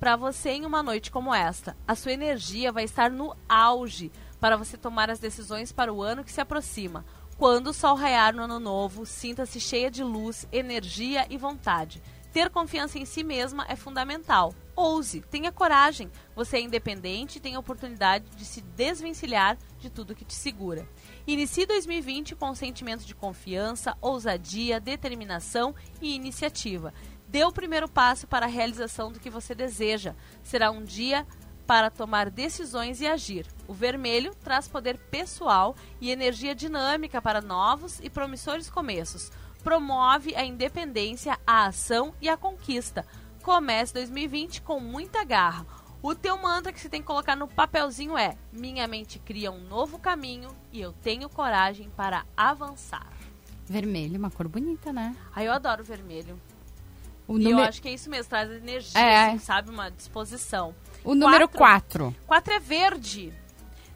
[0.00, 1.76] para você em uma noite como esta.
[1.86, 6.24] A sua energia vai estar no auge para você tomar as decisões para o ano
[6.24, 7.04] que se aproxima.
[7.36, 12.00] Quando o sol raiar no ano novo, sinta-se cheia de luz, energia e vontade.
[12.32, 14.54] Ter confiança em si mesma é fundamental.
[14.76, 16.10] Ouse, tenha coragem.
[16.34, 20.88] Você é independente e tem a oportunidade de se desvencilhar de tudo que te segura.
[21.26, 26.94] Inicie 2020 com um sentimento de confiança, ousadia, determinação e iniciativa.
[27.28, 30.14] Dê o primeiro passo para a realização do que você deseja.
[30.42, 31.26] Será um dia
[31.66, 33.46] para tomar decisões e agir.
[33.66, 39.30] O vermelho traz poder pessoal e energia dinâmica para novos e promissores começos.
[39.62, 43.06] Promove a independência, a ação e a conquista.
[43.42, 45.66] Comece 2020 com muita garra.
[46.02, 49.60] O teu mantra que você tem que colocar no papelzinho é: Minha mente cria um
[49.66, 53.06] novo caminho e eu tenho coragem para avançar.
[53.66, 55.16] Vermelho, uma cor bonita, né?
[55.34, 56.38] Aí eu adoro vermelho.
[57.26, 59.28] O E eu número, acho que é isso mesmo, traz energia, É.
[59.28, 59.70] assim, sabe?
[59.70, 60.74] Uma disposição.
[61.04, 62.14] O número Quatro.
[62.26, 62.26] 4.
[62.26, 63.32] 4 é verde.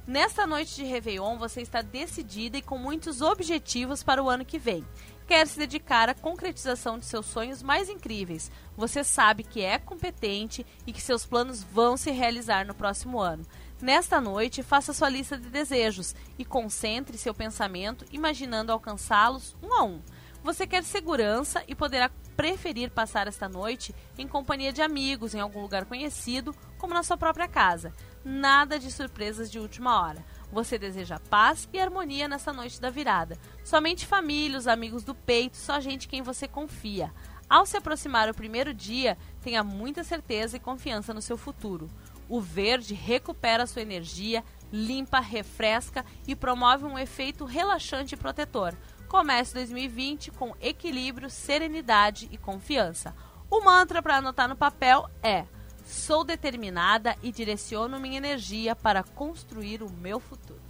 [0.06, 4.58] Nesta noite de Réveillon, você está decidida e com muitos objetivos para o ano que
[4.58, 4.84] vem.
[5.26, 8.50] Quer se dedicar à concretização de seus sonhos mais incríveis.
[8.74, 13.44] Você sabe que é competente e que seus planos vão se realizar no próximo ano.
[13.80, 19.84] Nesta noite, faça sua lista de desejos e concentre seu pensamento imaginando alcançá-los um a
[19.84, 20.00] um.
[20.42, 25.60] Você quer segurança e poderá preferir passar esta noite em companhia de amigos em algum
[25.60, 27.92] lugar conhecido, como na sua própria casa.
[28.24, 30.24] Nada de surpresas de última hora.
[30.50, 33.36] Você deseja paz e harmonia nessa noite da virada.
[33.62, 37.12] Somente família, os amigos do peito, só gente quem você confia.
[37.48, 41.88] Ao se aproximar o primeiro dia, tenha muita certeza e confiança no seu futuro.
[42.28, 48.76] O verde recupera sua energia, limpa, refresca e promove um efeito relaxante e protetor.
[49.08, 53.14] Comece 2020 com equilíbrio, serenidade e confiança.
[53.50, 55.46] O mantra para anotar no papel é:
[55.88, 60.60] Sou determinada e direciono minha energia para construir o meu futuro.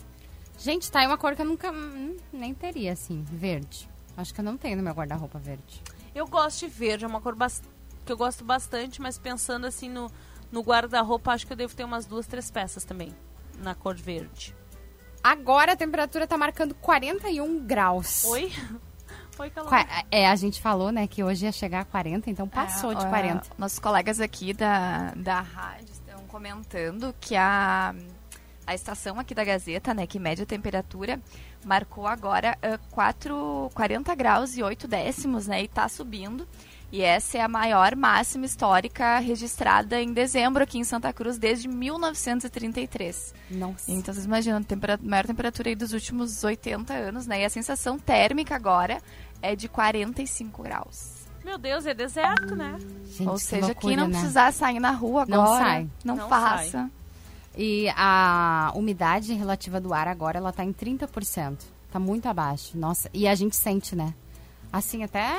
[0.57, 3.89] Gente, tá aí uma cor que eu nunca hum, nem teria, assim, verde.
[4.17, 5.83] Acho que eu não tenho no meu guarda-roupa verde.
[6.15, 7.37] Eu gosto de verde, é uma cor
[8.07, 10.09] que eu gosto bastante, mas pensando assim no,
[10.53, 13.13] no guarda-roupa, acho que eu devo ter umas duas, três peças também
[13.59, 14.55] na cor verde.
[15.23, 18.25] Agora a temperatura tá marcando 41 graus.
[18.25, 18.53] Oi?
[19.39, 19.69] Oi, Calor.
[19.69, 23.05] Qua- É, a gente falou, né, que hoje ia chegar a 40, então passou de
[23.05, 23.47] É, 40.
[23.57, 27.95] Nossos colegas aqui da, da rádio estão comentando que a,
[28.67, 31.21] a estação aqui da Gazeta, né, que mede a temperatura,
[31.65, 36.47] marcou agora ah, quatro 40 graus e 8 décimos, né, e tá subindo.
[36.91, 41.69] E essa é a maior máxima histórica registrada em dezembro aqui em Santa Cruz desde
[41.69, 43.35] 1933.
[43.51, 43.91] Nossa.
[43.93, 47.43] Então vocês imaginam, a tempera- maior temperatura aí dos últimos 80 anos, né?
[47.43, 49.03] E a sensação térmica agora
[49.43, 51.19] é de 45 graus.
[51.45, 52.79] Meu Deus, é deserto, né?
[53.07, 54.19] Gente, Ou que seja, loucura, quem não né?
[54.19, 55.89] precisar sair na rua Não agora, sai.
[56.05, 56.91] não, Não faça.
[57.57, 61.59] E a umidade relativa do ar agora, ela tá em 30%.
[61.91, 62.77] Tá muito abaixo.
[62.77, 64.13] Nossa, e a gente sente, né?
[64.71, 65.35] Assim, até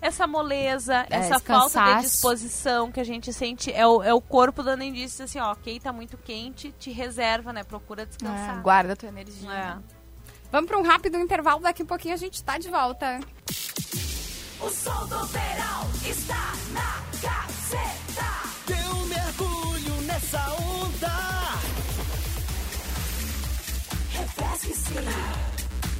[0.00, 4.20] Essa moleza, É, essa falta de disposição que a gente sente, é o, é o
[4.20, 7.64] corpo dando indícios assim, ó, ok, tá muito quente, te reserva, né?
[7.64, 8.62] Procura É, descansar.
[8.62, 9.50] guarda a tua energia.
[9.52, 9.97] É.
[10.50, 13.20] Vamos para um rápido intervalo, daqui a pouquinho a gente tá de volta.
[14.60, 18.48] O som do verão está na Gazeta.
[18.66, 21.12] Dê um mergulho nessa onda.
[24.10, 24.94] Refresque-se.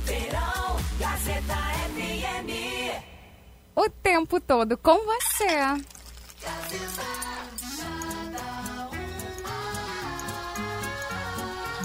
[0.04, 1.54] Verão, Gazeta
[1.94, 2.48] FM.
[3.76, 5.84] O tempo todo com você.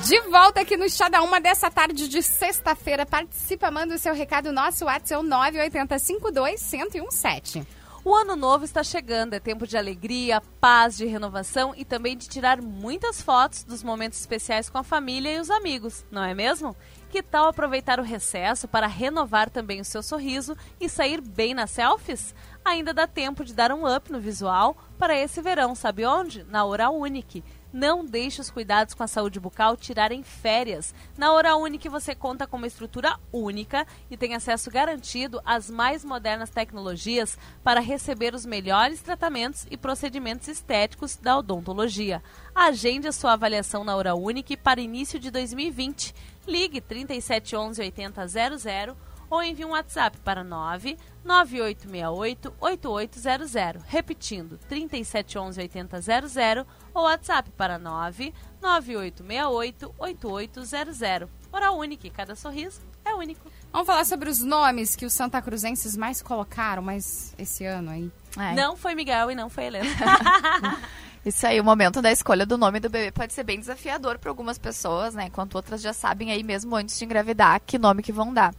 [0.05, 3.05] De volta aqui no Chá da Uma dessa tarde de sexta-feira.
[3.05, 4.51] Participa, manda o seu recado.
[4.51, 7.65] Nosso WhatsApp é o 98052-1017.
[8.03, 12.27] O ano novo está chegando, é tempo de alegria, paz, de renovação e também de
[12.27, 16.75] tirar muitas fotos dos momentos especiais com a família e os amigos, não é mesmo?
[17.09, 21.71] Que tal aproveitar o recesso para renovar também o seu sorriso e sair bem nas
[21.71, 22.35] selfies?
[22.65, 26.43] Ainda dá tempo de dar um up no visual para esse verão, sabe onde?
[26.43, 27.41] Na Oral Unique.
[27.73, 30.93] Não deixe os cuidados com a saúde bucal tirarem férias.
[31.17, 36.05] Na Hora Unique você conta com uma estrutura única e tem acesso garantido às mais
[36.05, 42.21] modernas tecnologias para receber os melhores tratamentos e procedimentos estéticos da odontologia.
[42.53, 46.13] Agende a sua avaliação na Hora Unique para início de 2020.
[46.47, 48.95] Ligue 3711 8000
[49.33, 53.83] ou envie um WhatsApp para 9 9868 8800.
[53.87, 61.29] Repetindo, 3711 8000 ou WhatsApp para 9 9868 8800.
[61.51, 63.51] Hora Unique, cada sorriso é único.
[63.71, 68.11] Vamos falar sobre os nomes que os Santa Cruzenses mais colocaram mais esse ano aí.
[68.37, 68.55] É.
[68.55, 69.89] Não foi Miguel e não foi Helena.
[71.25, 74.29] Isso aí, o momento da escolha do nome do bebê pode ser bem desafiador para
[74.29, 75.27] algumas pessoas, né?
[75.27, 78.53] Enquanto outras já sabem aí mesmo antes de engravidar que nome que vão dar.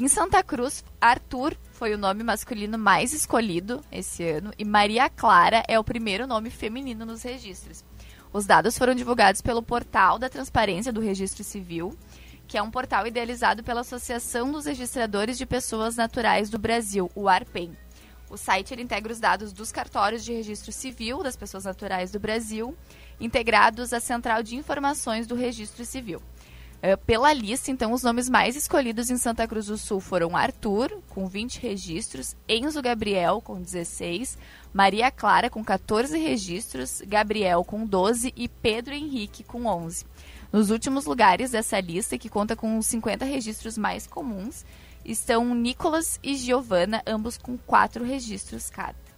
[0.00, 5.64] Em Santa Cruz, Arthur foi o nome masculino mais escolhido esse ano e Maria Clara
[5.66, 7.84] é o primeiro nome feminino nos registros.
[8.32, 11.98] Os dados foram divulgados pelo Portal da Transparência do Registro Civil,
[12.46, 17.28] que é um portal idealizado pela Associação dos Registradores de Pessoas Naturais do Brasil, o
[17.28, 17.76] ARPEN.
[18.30, 22.76] O site integra os dados dos cartórios de registro civil das pessoas naturais do Brasil,
[23.18, 26.22] integrados à Central de Informações do Registro Civil.
[26.80, 31.02] Eh, pela lista, então, os nomes mais escolhidos em Santa Cruz do Sul foram Arthur,
[31.08, 34.38] com 20 registros, Enzo Gabriel, com 16,
[34.72, 40.06] Maria Clara, com 14 registros, Gabriel, com 12 e Pedro Henrique, com 11.
[40.52, 44.64] Nos últimos lugares dessa lista, que conta com os 50 registros mais comuns,
[45.04, 49.08] estão Nicolas e Giovanna, ambos com quatro registros cada.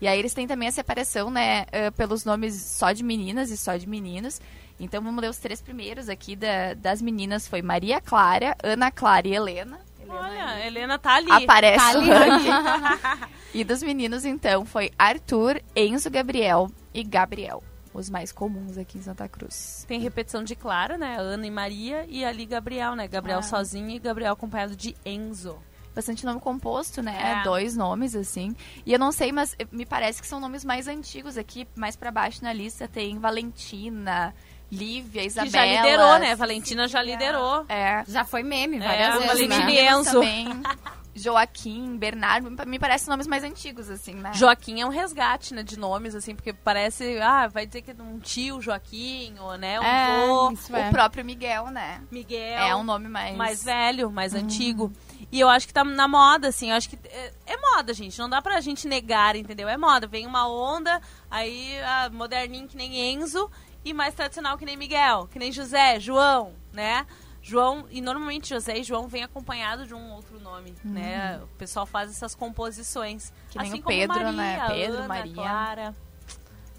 [0.00, 3.56] E aí eles têm também a separação, né, eh, pelos nomes só de meninas e
[3.56, 4.40] só de meninos.
[4.84, 7.46] Então vamos ler os três primeiros aqui da- das meninas.
[7.48, 9.80] Foi Maria Clara, Ana Clara e Helena.
[10.00, 11.30] Helena Olha, Helena tá ali.
[11.30, 13.32] Aparece Tá ali.
[13.54, 17.62] E dos meninos, então, foi Arthur, Enzo Gabriel e Gabriel.
[17.92, 19.84] Os mais comuns aqui em Santa Cruz.
[19.86, 21.16] Tem repetição de Clara, né?
[21.18, 22.06] Ana e Maria.
[22.08, 23.06] E ali Gabriel, né?
[23.06, 23.42] Gabriel Ah.
[23.42, 25.58] sozinho e Gabriel acompanhado de Enzo.
[25.94, 27.40] Bastante nome composto, né?
[27.40, 27.42] É.
[27.44, 28.56] Dois nomes, assim.
[28.86, 31.68] E eu não sei, mas me parece que são nomes mais antigos aqui.
[31.76, 34.34] Mais pra baixo na lista tem Valentina,
[34.72, 35.50] Lívia, Isabela.
[35.50, 36.34] que já liderou, né?
[36.34, 37.66] Valentina já liderou.
[37.68, 38.02] É.
[38.08, 39.72] Já foi meme É, várias a vezes, Valentina né?
[39.72, 40.12] e Enzo.
[40.12, 40.48] também.
[41.14, 44.32] Joaquim, Bernardo, me pa- me parecem nomes mais antigos, assim, né?
[44.34, 45.62] Joaquim é um resgate, né?
[45.62, 47.18] De nomes, assim, porque parece...
[47.20, 49.78] Ah, vai dizer que é um tio Joaquim, ou, né?
[49.78, 50.50] Um É, vô.
[50.52, 50.90] isso O é.
[50.90, 52.00] próprio Miguel, né?
[52.10, 52.58] Miguel.
[52.58, 53.36] É um nome mais...
[53.36, 54.90] mais velho, mais antigo.
[55.30, 56.70] E eu acho que tá na moda, assim.
[56.70, 58.18] Eu acho que é, é moda, gente.
[58.18, 59.68] Não dá pra gente negar, entendeu?
[59.68, 60.06] É moda.
[60.06, 60.98] Vem uma onda,
[61.30, 63.50] aí ah, moderninho que nem Enzo
[63.84, 67.06] e mais tradicional que nem Miguel, que nem José, João, né?
[67.44, 71.40] João, e normalmente José e João vêm acompanhado de um outro nome, né?
[71.42, 73.32] O pessoal faz essas composições.
[73.50, 74.66] Que nem assim o como Pedro, Maria, né?
[74.68, 75.34] Pedro, Ana, Maria.
[75.34, 75.96] Clara.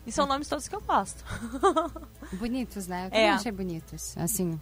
[0.05, 1.23] E são nomes todos que eu gosto.
[2.33, 3.03] Bonitos, né?
[3.03, 3.09] Eu É.
[3.09, 4.17] também achei bonitos.
[4.17, 4.59] Assim,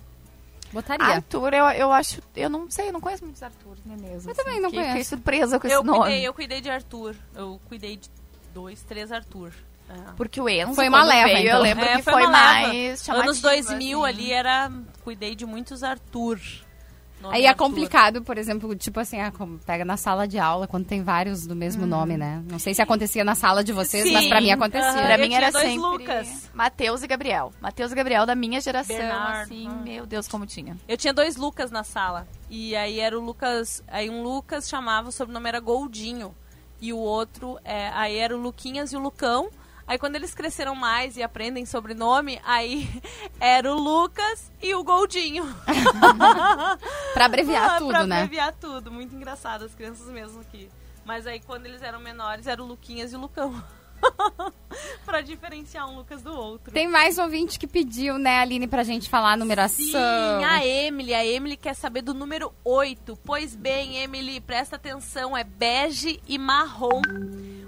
[0.74, 1.06] botaria.
[1.06, 2.22] Arthur, eu, eu acho...
[2.36, 4.30] Eu não sei, eu não conheço muitos Arthur, né mesmo?
[4.32, 4.90] Eu também não fiquei, conheço.
[4.90, 6.00] Fiquei surpresa com esse Eu nome.
[6.00, 7.16] cuidei, eu cuidei de Arthur.
[7.36, 8.10] Eu cuidei de
[8.54, 9.52] dois, três Arthur.
[9.92, 10.12] É.
[10.16, 11.58] Porque o Enzo, Foi leva, veio, então.
[11.58, 12.68] eu lembro É, que foi foi, uma leva.
[12.68, 14.10] mais chamativo, Anos 2000 assim.
[14.14, 14.72] ali era.
[15.04, 16.40] Cuidei de muitos Arthur.
[17.22, 17.64] Nome Aí é Arthur.
[17.66, 21.46] complicado, por exemplo, tipo assim, ah, como pega na sala de aula, quando tem vários
[21.46, 22.42] do mesmo nome, né?
[22.50, 24.90] Não sei se acontecia na sala de vocês, mas Sim, pra mim acontecia.
[24.90, 25.04] aham.
[25.04, 26.50] Pra Eu mim tinha era dois sempre Lucas.
[26.52, 27.52] Matheus e Gabriel.
[27.62, 29.74] Matheus e Gabriel da minha geração, Bernardo, assim, ah.
[29.84, 30.76] meu Deus, como tinha.
[30.88, 32.28] Eu tinha dois Lucas na sala.
[32.50, 33.84] E aí era o Lucas.
[33.88, 36.34] Aí um Lucas chamava, o sobrenome era Goldinho.
[36.82, 39.50] E o outro, é, aí era o Luquinhas e o Lucão.
[39.92, 42.88] Aí quando eles cresceram mais e aprendem sobrenome, aí
[43.42, 45.44] era o Lucas e o Goldinho.
[47.14, 48.22] Pra abreviar Ah, tudo, pra né?
[48.22, 48.90] abreviar tudo.
[48.90, 50.70] Muito engraçado, as crianças mesmo aqui.
[51.04, 53.62] Mas aí quando eles eram menores, era o Luquinhas e o Lucão.
[55.06, 56.72] pra diferenciar um Lucas do outro.
[56.72, 59.76] Tem mais ouvinte que pediu, né, Aline, pra gente falar a numeração.
[59.86, 61.14] Sim, a Emily.
[61.14, 63.20] A Emily quer saber do número 8.
[63.26, 67.02] Pois bem, Emily, presta atenção, é bege e marrom.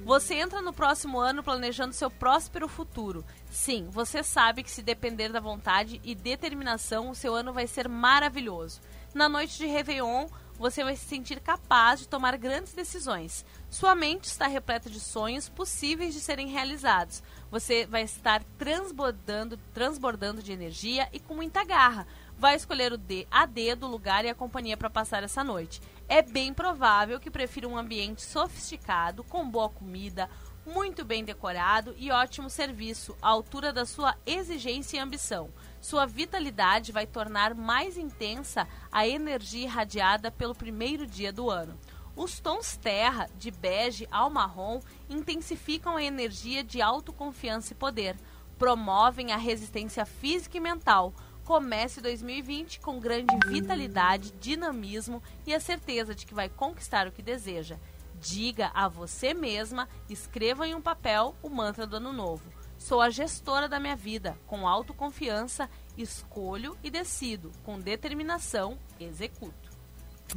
[0.03, 3.23] Você entra no próximo ano planejando seu próspero futuro.
[3.49, 7.87] Sim, você sabe que se depender da vontade e determinação, o seu ano vai ser
[7.87, 8.81] maravilhoso.
[9.13, 13.45] Na noite de Réveillon, você vai se sentir capaz de tomar grandes decisões.
[13.69, 17.23] Sua mente está repleta de sonhos possíveis de serem realizados.
[17.49, 22.05] Você vai estar transbordando, transbordando de energia e com muita garra.
[22.37, 25.81] Vai escolher o de, a dedo o lugar e a companhia para passar essa noite.
[26.07, 30.29] É bem provável que prefira um ambiente sofisticado, com boa comida,
[30.65, 35.49] muito bem decorado e ótimo serviço, à altura da sua exigência e ambição.
[35.81, 41.77] Sua vitalidade vai tornar mais intensa a energia irradiada pelo primeiro dia do ano.
[42.15, 48.15] Os tons terra, de bege ao marrom, intensificam a energia de autoconfiança e poder,
[48.57, 51.13] promovem a resistência física e mental.
[51.43, 57.21] Comece 2020 com grande vitalidade, dinamismo e a certeza de que vai conquistar o que
[57.21, 57.77] deseja.
[58.21, 62.43] Diga a você mesma, escreva em um papel o mantra do ano novo.
[62.77, 69.71] Sou a gestora da minha vida, com autoconfiança, escolho e decido, com determinação, executo.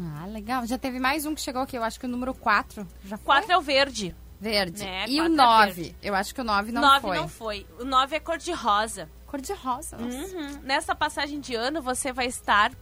[0.01, 0.67] Ah, legal.
[0.67, 3.25] Já teve mais um que chegou aqui, eu acho que o número 4 já foi.
[3.25, 4.15] 4 é o verde.
[4.41, 4.85] Verde.
[4.85, 5.07] né?
[5.09, 5.73] E o Quatro é 9?
[5.73, 5.97] verde.
[6.03, 7.17] eu acho que o 9 não 9 foi.
[7.17, 7.67] não foi.
[7.81, 9.09] O 9 é cor de rosa.
[9.27, 9.97] Cor de rosa.
[9.97, 10.61] Uhum.
[10.63, 12.73] Nessa passagem de ano, você vai estar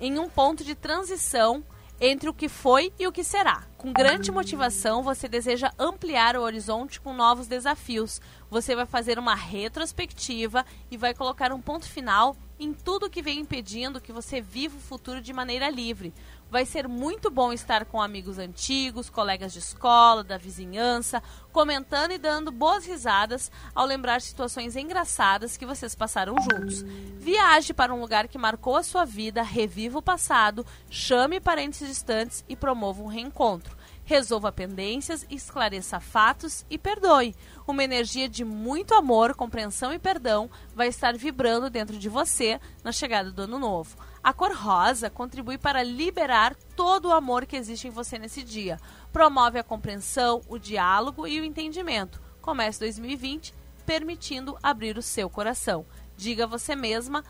[0.00, 1.64] em um ponto de transição
[2.00, 3.64] entre o que foi e o que será.
[3.78, 8.20] Com grande motivação, você deseja ampliar o horizonte com novos desafios.
[8.50, 13.40] Você vai fazer uma retrospectiva e vai colocar um ponto final em tudo que vem
[13.40, 16.12] impedindo que você viva o futuro de maneira livre.
[16.48, 21.20] Vai ser muito bom estar com amigos antigos, colegas de escola, da vizinhança,
[21.52, 26.82] comentando e dando boas risadas ao lembrar situações engraçadas que vocês passaram juntos.
[27.18, 32.44] Viaje para um lugar que marcou a sua vida, reviva o passado, chame parentes distantes
[32.48, 33.76] e promova um reencontro.
[34.04, 37.34] Resolva pendências, esclareça fatos e perdoe.
[37.66, 42.92] Uma energia de muito amor, compreensão e perdão vai estar vibrando dentro de você na
[42.92, 43.96] chegada do ano novo.
[44.26, 48.76] A cor rosa contribui para liberar todo o amor que existe em você nesse dia.
[49.12, 52.20] Promove a compreensão, o diálogo e o entendimento.
[52.42, 53.54] Comece 2020
[53.86, 55.86] permitindo abrir o seu coração.
[56.16, 57.22] Diga você mesma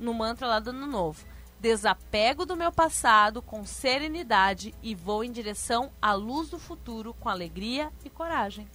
[0.00, 1.22] no mantra lá do ano novo.
[1.60, 7.28] Desapego do meu passado com serenidade e vou em direção à luz do futuro com
[7.28, 8.66] alegria e coragem.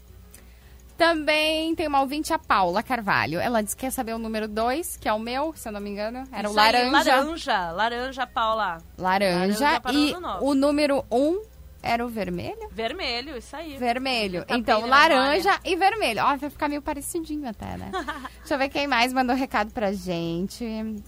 [0.97, 3.39] Também tem uma ouvinte, a Paula Carvalho.
[3.39, 5.79] Ela disse que quer saber o número 2, que é o meu, se eu não
[5.81, 6.23] me engano.
[6.31, 7.15] Era o Isso aí, laranja.
[7.15, 8.77] laranja, laranja, Paula.
[8.97, 9.63] Laranja.
[9.69, 11.41] Laranja e o número 1 um
[11.81, 12.69] era o vermelho?
[12.71, 13.75] Vermelho, isso aí.
[13.77, 14.41] Vermelho.
[14.41, 16.21] Tapei Então, laranja e vermelho.
[16.23, 17.91] Ó, vai ficar meio parecidinho até, né?
[18.39, 20.65] Deixa eu ver quem mais mandou recado pra gente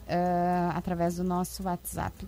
[0.10, 2.28] ah, através do nosso WhatsApp.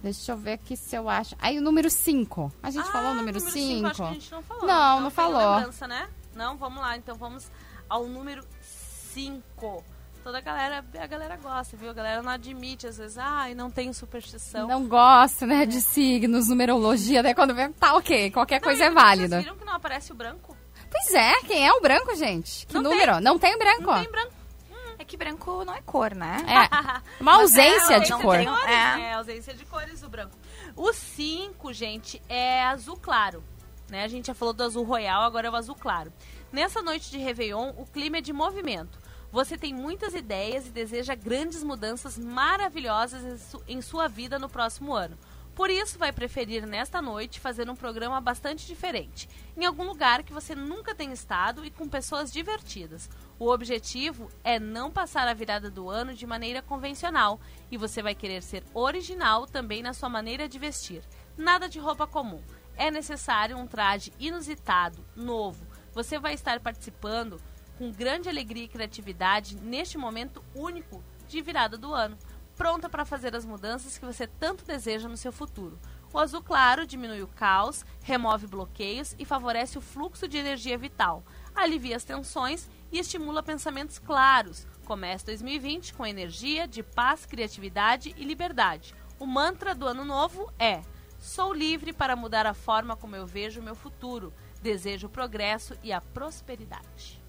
[0.00, 1.34] Deixa eu ver aqui se eu acho.
[1.40, 2.52] Aí o número 5.
[2.62, 3.86] A gente Ah, falou o número cinco, 5?
[3.88, 4.66] Acho que a gente não falou.
[4.66, 5.56] Não, não falou.
[5.56, 6.08] lembrança, né?
[6.42, 6.96] Não, vamos lá.
[6.96, 7.48] Então vamos
[7.88, 8.44] ao número
[9.14, 9.84] 5.
[10.24, 11.90] Toda a galera, a galera gosta, viu?
[11.90, 14.66] A galera não admite, às vezes, ai, não tem superstição.
[14.68, 17.22] Não gosto, né, de signos, numerologia.
[17.22, 19.40] Daí quando vem, tá ok, qualquer Não, coisa e é Vocês válida.
[19.40, 20.56] viram que não aparece o branco?
[20.90, 22.66] Pois é, quem é o branco, gente?
[22.66, 23.20] Que Não número?
[23.20, 23.82] Não tem branco.
[23.92, 24.32] Não tem branco.
[24.98, 26.36] É que branco não é cor, né?
[26.46, 28.22] É, uma ausência É, de cor.
[28.22, 28.96] Cores, É.
[28.96, 29.14] né?
[29.14, 30.36] ausência de cores do branco.
[30.76, 33.42] O 5, gente, é azul claro.
[33.92, 34.04] Né?
[34.04, 36.10] A gente já falou do azul royal, agora é o azul claro.
[36.50, 38.98] Nessa noite de Réveillon, o clima é de movimento.
[39.30, 44.94] Você tem muitas ideias e deseja grandes mudanças maravilhosas em, em sua vida no próximo
[44.94, 45.18] ano.
[45.54, 50.32] Por isso, vai preferir nesta noite fazer um programa bastante diferente, em algum lugar que
[50.32, 53.10] você nunca tenha estado e com pessoas divertidas.
[53.38, 57.38] O objetivo é não passar a virada do ano de maneira convencional
[57.70, 61.02] e você vai querer ser original também na sua maneira de vestir.
[61.36, 62.42] Nada de roupa comum.
[62.76, 65.66] É necessário um traje inusitado, novo.
[65.92, 67.40] Você vai estar participando
[67.78, 72.16] com grande alegria e criatividade neste momento único de virada do ano,
[72.56, 75.78] pronta para fazer as mudanças que você tanto deseja no seu futuro.
[76.12, 81.24] O azul claro diminui o caos, remove bloqueios e favorece o fluxo de energia vital,
[81.54, 84.66] alivia as tensões e estimula pensamentos claros.
[84.84, 88.94] Comece 2020 com energia de paz, criatividade e liberdade.
[89.18, 90.82] O mantra do ano novo é:
[91.22, 94.34] Sou livre para mudar a forma como eu vejo o meu futuro.
[94.60, 97.22] Desejo o progresso e a prosperidade.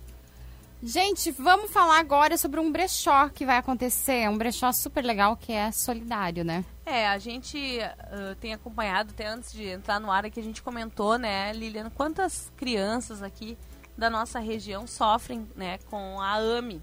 [0.81, 4.27] Gente, vamos falar agora sobre um brechó que vai acontecer.
[4.27, 6.65] Um brechó super legal que é solidário, né?
[6.87, 10.63] É, a gente ah, tem acompanhado, até antes de entrar no ar aqui, a gente
[10.63, 13.55] comentou, né, Lilian, quantas crianças aqui
[13.95, 16.81] da nossa região sofrem, né, com a AME.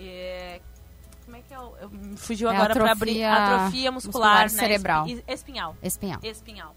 [0.00, 0.60] É,
[1.24, 1.58] como é que é?
[1.60, 3.24] o- Eu, fugiu É agora para abrir.
[3.24, 5.06] Atrofia muscular, muscular né, cerebral.
[5.06, 5.76] espi- espinhal.
[5.82, 6.20] Espinhal.
[6.22, 6.76] Espinhal.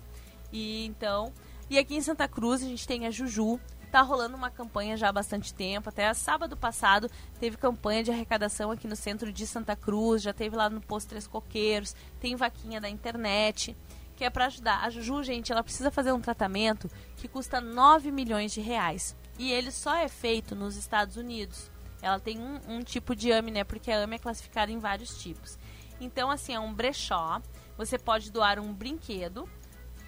[0.51, 1.31] E então,
[1.69, 3.59] e aqui em Santa Cruz a gente tem a Juju.
[3.91, 5.87] Tá rolando uma campanha já há bastante tempo.
[5.89, 10.21] Até sábado passado teve campanha de arrecadação aqui no centro de Santa Cruz.
[10.21, 11.95] Já teve lá no Posto Três Coqueiros.
[12.19, 13.75] Tem vaquinha da internet.
[14.17, 14.83] Que é para ajudar.
[14.83, 19.15] A Juju, gente, ela precisa fazer um tratamento que custa 9 milhões de reais.
[19.39, 21.71] E ele só é feito nos Estados Unidos.
[22.01, 23.63] Ela tem um, um tipo de AME, né?
[23.63, 25.57] Porque a AME é classificada em vários tipos.
[25.99, 27.41] Então, assim, é um brechó.
[27.77, 29.49] Você pode doar um brinquedo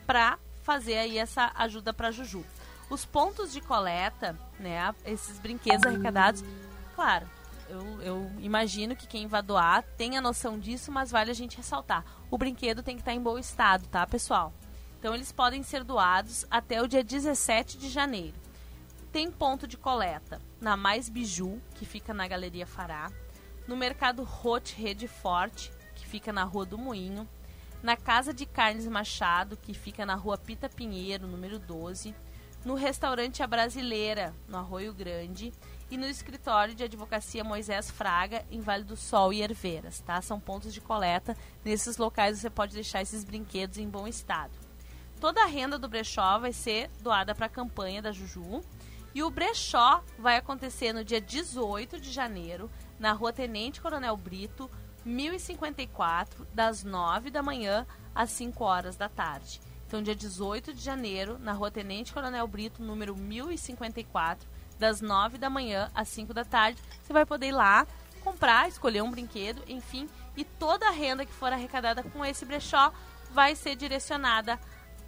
[0.06, 2.46] para fazer aí essa ajuda para Juju.
[2.90, 6.44] Os pontos de coleta, né, esses brinquedos arrecadados,
[6.96, 7.28] claro,
[7.70, 12.04] eu, eu imagino que quem vai doar tenha noção disso, mas vale a gente ressaltar.
[12.32, 14.52] O brinquedo tem que estar em bom estado, tá, pessoal?
[14.98, 18.36] Então eles podem ser doados até o dia 17 de janeiro.
[19.12, 23.12] Tem ponto de coleta na Mais Biju, que fica na Galeria Fará,
[23.68, 27.28] no Mercado Rote Rede Forte, que fica na Rua do Moinho,
[27.82, 32.14] na Casa de Carnes Machado, que fica na Rua Pita Pinheiro, número 12,
[32.64, 35.52] no Restaurante A Brasileira, no Arroio Grande,
[35.90, 40.22] e no escritório de advocacia Moisés Fraga, em Vale do Sol e Herveiras, tá?
[40.22, 41.36] São pontos de coleta.
[41.66, 44.54] Nesses locais você pode deixar esses brinquedos em bom estado.
[45.20, 48.62] Toda a renda do brechó vai ser doada para a campanha da Juju.
[49.14, 54.70] E o brechó vai acontecer no dia 18 de janeiro, na rua Tenente Coronel Brito,
[55.06, 59.62] 1054, das 9 da manhã às 5 horas da tarde.
[59.88, 64.48] Então, dia 18 de janeiro, na rua Tenente Coronel Brito, número 1054,
[64.78, 67.88] das 9 da manhã às 5 da tarde, você vai poder ir lá
[68.24, 70.08] comprar, escolher um brinquedo, enfim,
[70.38, 72.94] e toda a renda que for arrecadada com esse brechó
[73.32, 74.60] vai ser direcionada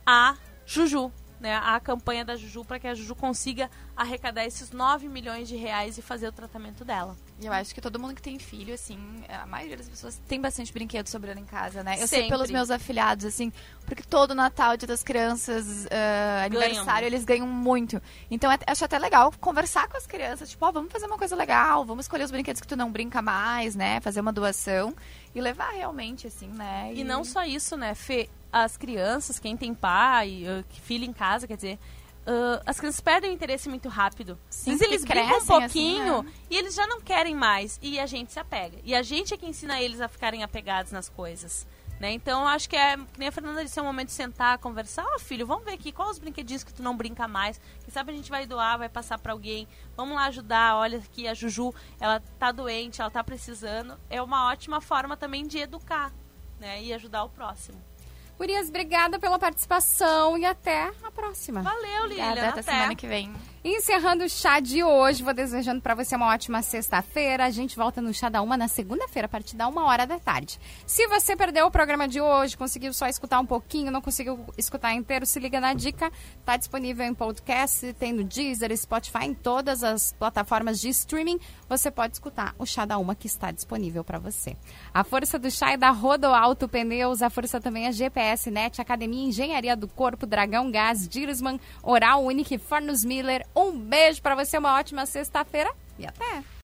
[0.06, 0.36] a
[0.66, 1.12] Juju,
[1.42, 5.56] né, a campanha da Juju para que a Juju consiga arrecadar esses 9 milhões de
[5.56, 7.18] reais e fazer o tratamento dela.
[7.39, 10.39] E eu acho que todo mundo que tem filho, assim, a maioria das pessoas tem
[10.39, 11.96] bastante brinquedo sobrando em casa, né?
[11.96, 12.30] Eu sei Sempre.
[12.30, 13.52] pelos meus afilhados, assim,
[13.88, 18.00] porque todo Natal, Dia das Crianças, ah, aniversário, eles ganham muito.
[18.30, 21.36] Então, é- acho até legal conversar com as crianças, tipo, ó, vamos fazer uma coisa
[21.36, 24.00] legal, vamos escolher os brinquedos que tu não brinca mais, né?
[24.02, 24.96] Fazer uma doação
[25.34, 26.92] e levar realmente, assim, né?
[26.94, 28.30] E não só isso, né, Fê?
[28.52, 31.80] As crianças, quem tem pai, uh, filho em casa, quer dizer,
[32.28, 34.38] uh, as crianças perdem o interesse muito rápido.
[34.49, 36.34] Sim, vezes eles brincam um crescem, assim, pouquinho né?
[36.49, 37.80] e eles já não querem mais.
[37.82, 38.78] E a gente se apega.
[38.84, 41.66] E a gente é que ensina eles a ficarem apegados nas coisas.
[42.02, 42.14] Né?
[42.14, 45.06] Então, acho que é, que nem a Fernanda disse, é o momento de sentar, conversar.
[45.06, 47.62] Ó, filho, vamos ver aqui quais os brinquedinhos que tu não brinca mais.
[47.84, 49.68] Quem sabe a gente vai doar, vai passar pra alguém.
[49.95, 50.78] Vamos lá ajudar.
[50.78, 53.99] Olha aqui, a Juju, ela tá doente, ela tá precisando.
[54.10, 56.12] É uma ótima forma também de educar,
[56.60, 56.82] né?
[56.82, 57.80] E ajudar o próximo.
[58.42, 61.62] Gurias, obrigada pela participação e até a próxima.
[61.62, 62.26] Valeu, Lilian.
[62.30, 63.32] Obrigada, até semana que vem.
[63.64, 67.45] Encerrando o chá de hoje, vou desejando pra você uma ótima sexta-feira.
[67.45, 70.18] A gente volta no chá da uma na segunda-feira, a partir da uma hora da
[70.18, 70.59] tarde.
[70.88, 74.95] Se você perdeu o programa de hoje, conseguiu só escutar um pouquinho, não conseguiu escutar
[74.95, 76.12] inteiro, se liga na dica.
[76.43, 81.39] Tá disponível em podcast, tem no Deezer, Spotify, em todas as plataformas de streaming.
[81.70, 84.57] Você pode escutar o chá da uma que está disponível pra você.
[84.91, 89.24] A força do chá é da Rodoalto Pneus, a força também é GPS Net, Academia
[89.24, 93.45] Engenharia do Corpo, Dragão Gás, Dirsman, Oral Unique, Fornos Miller.
[93.56, 96.43] Um beijo pra você, uma ótima sexta-feira e até!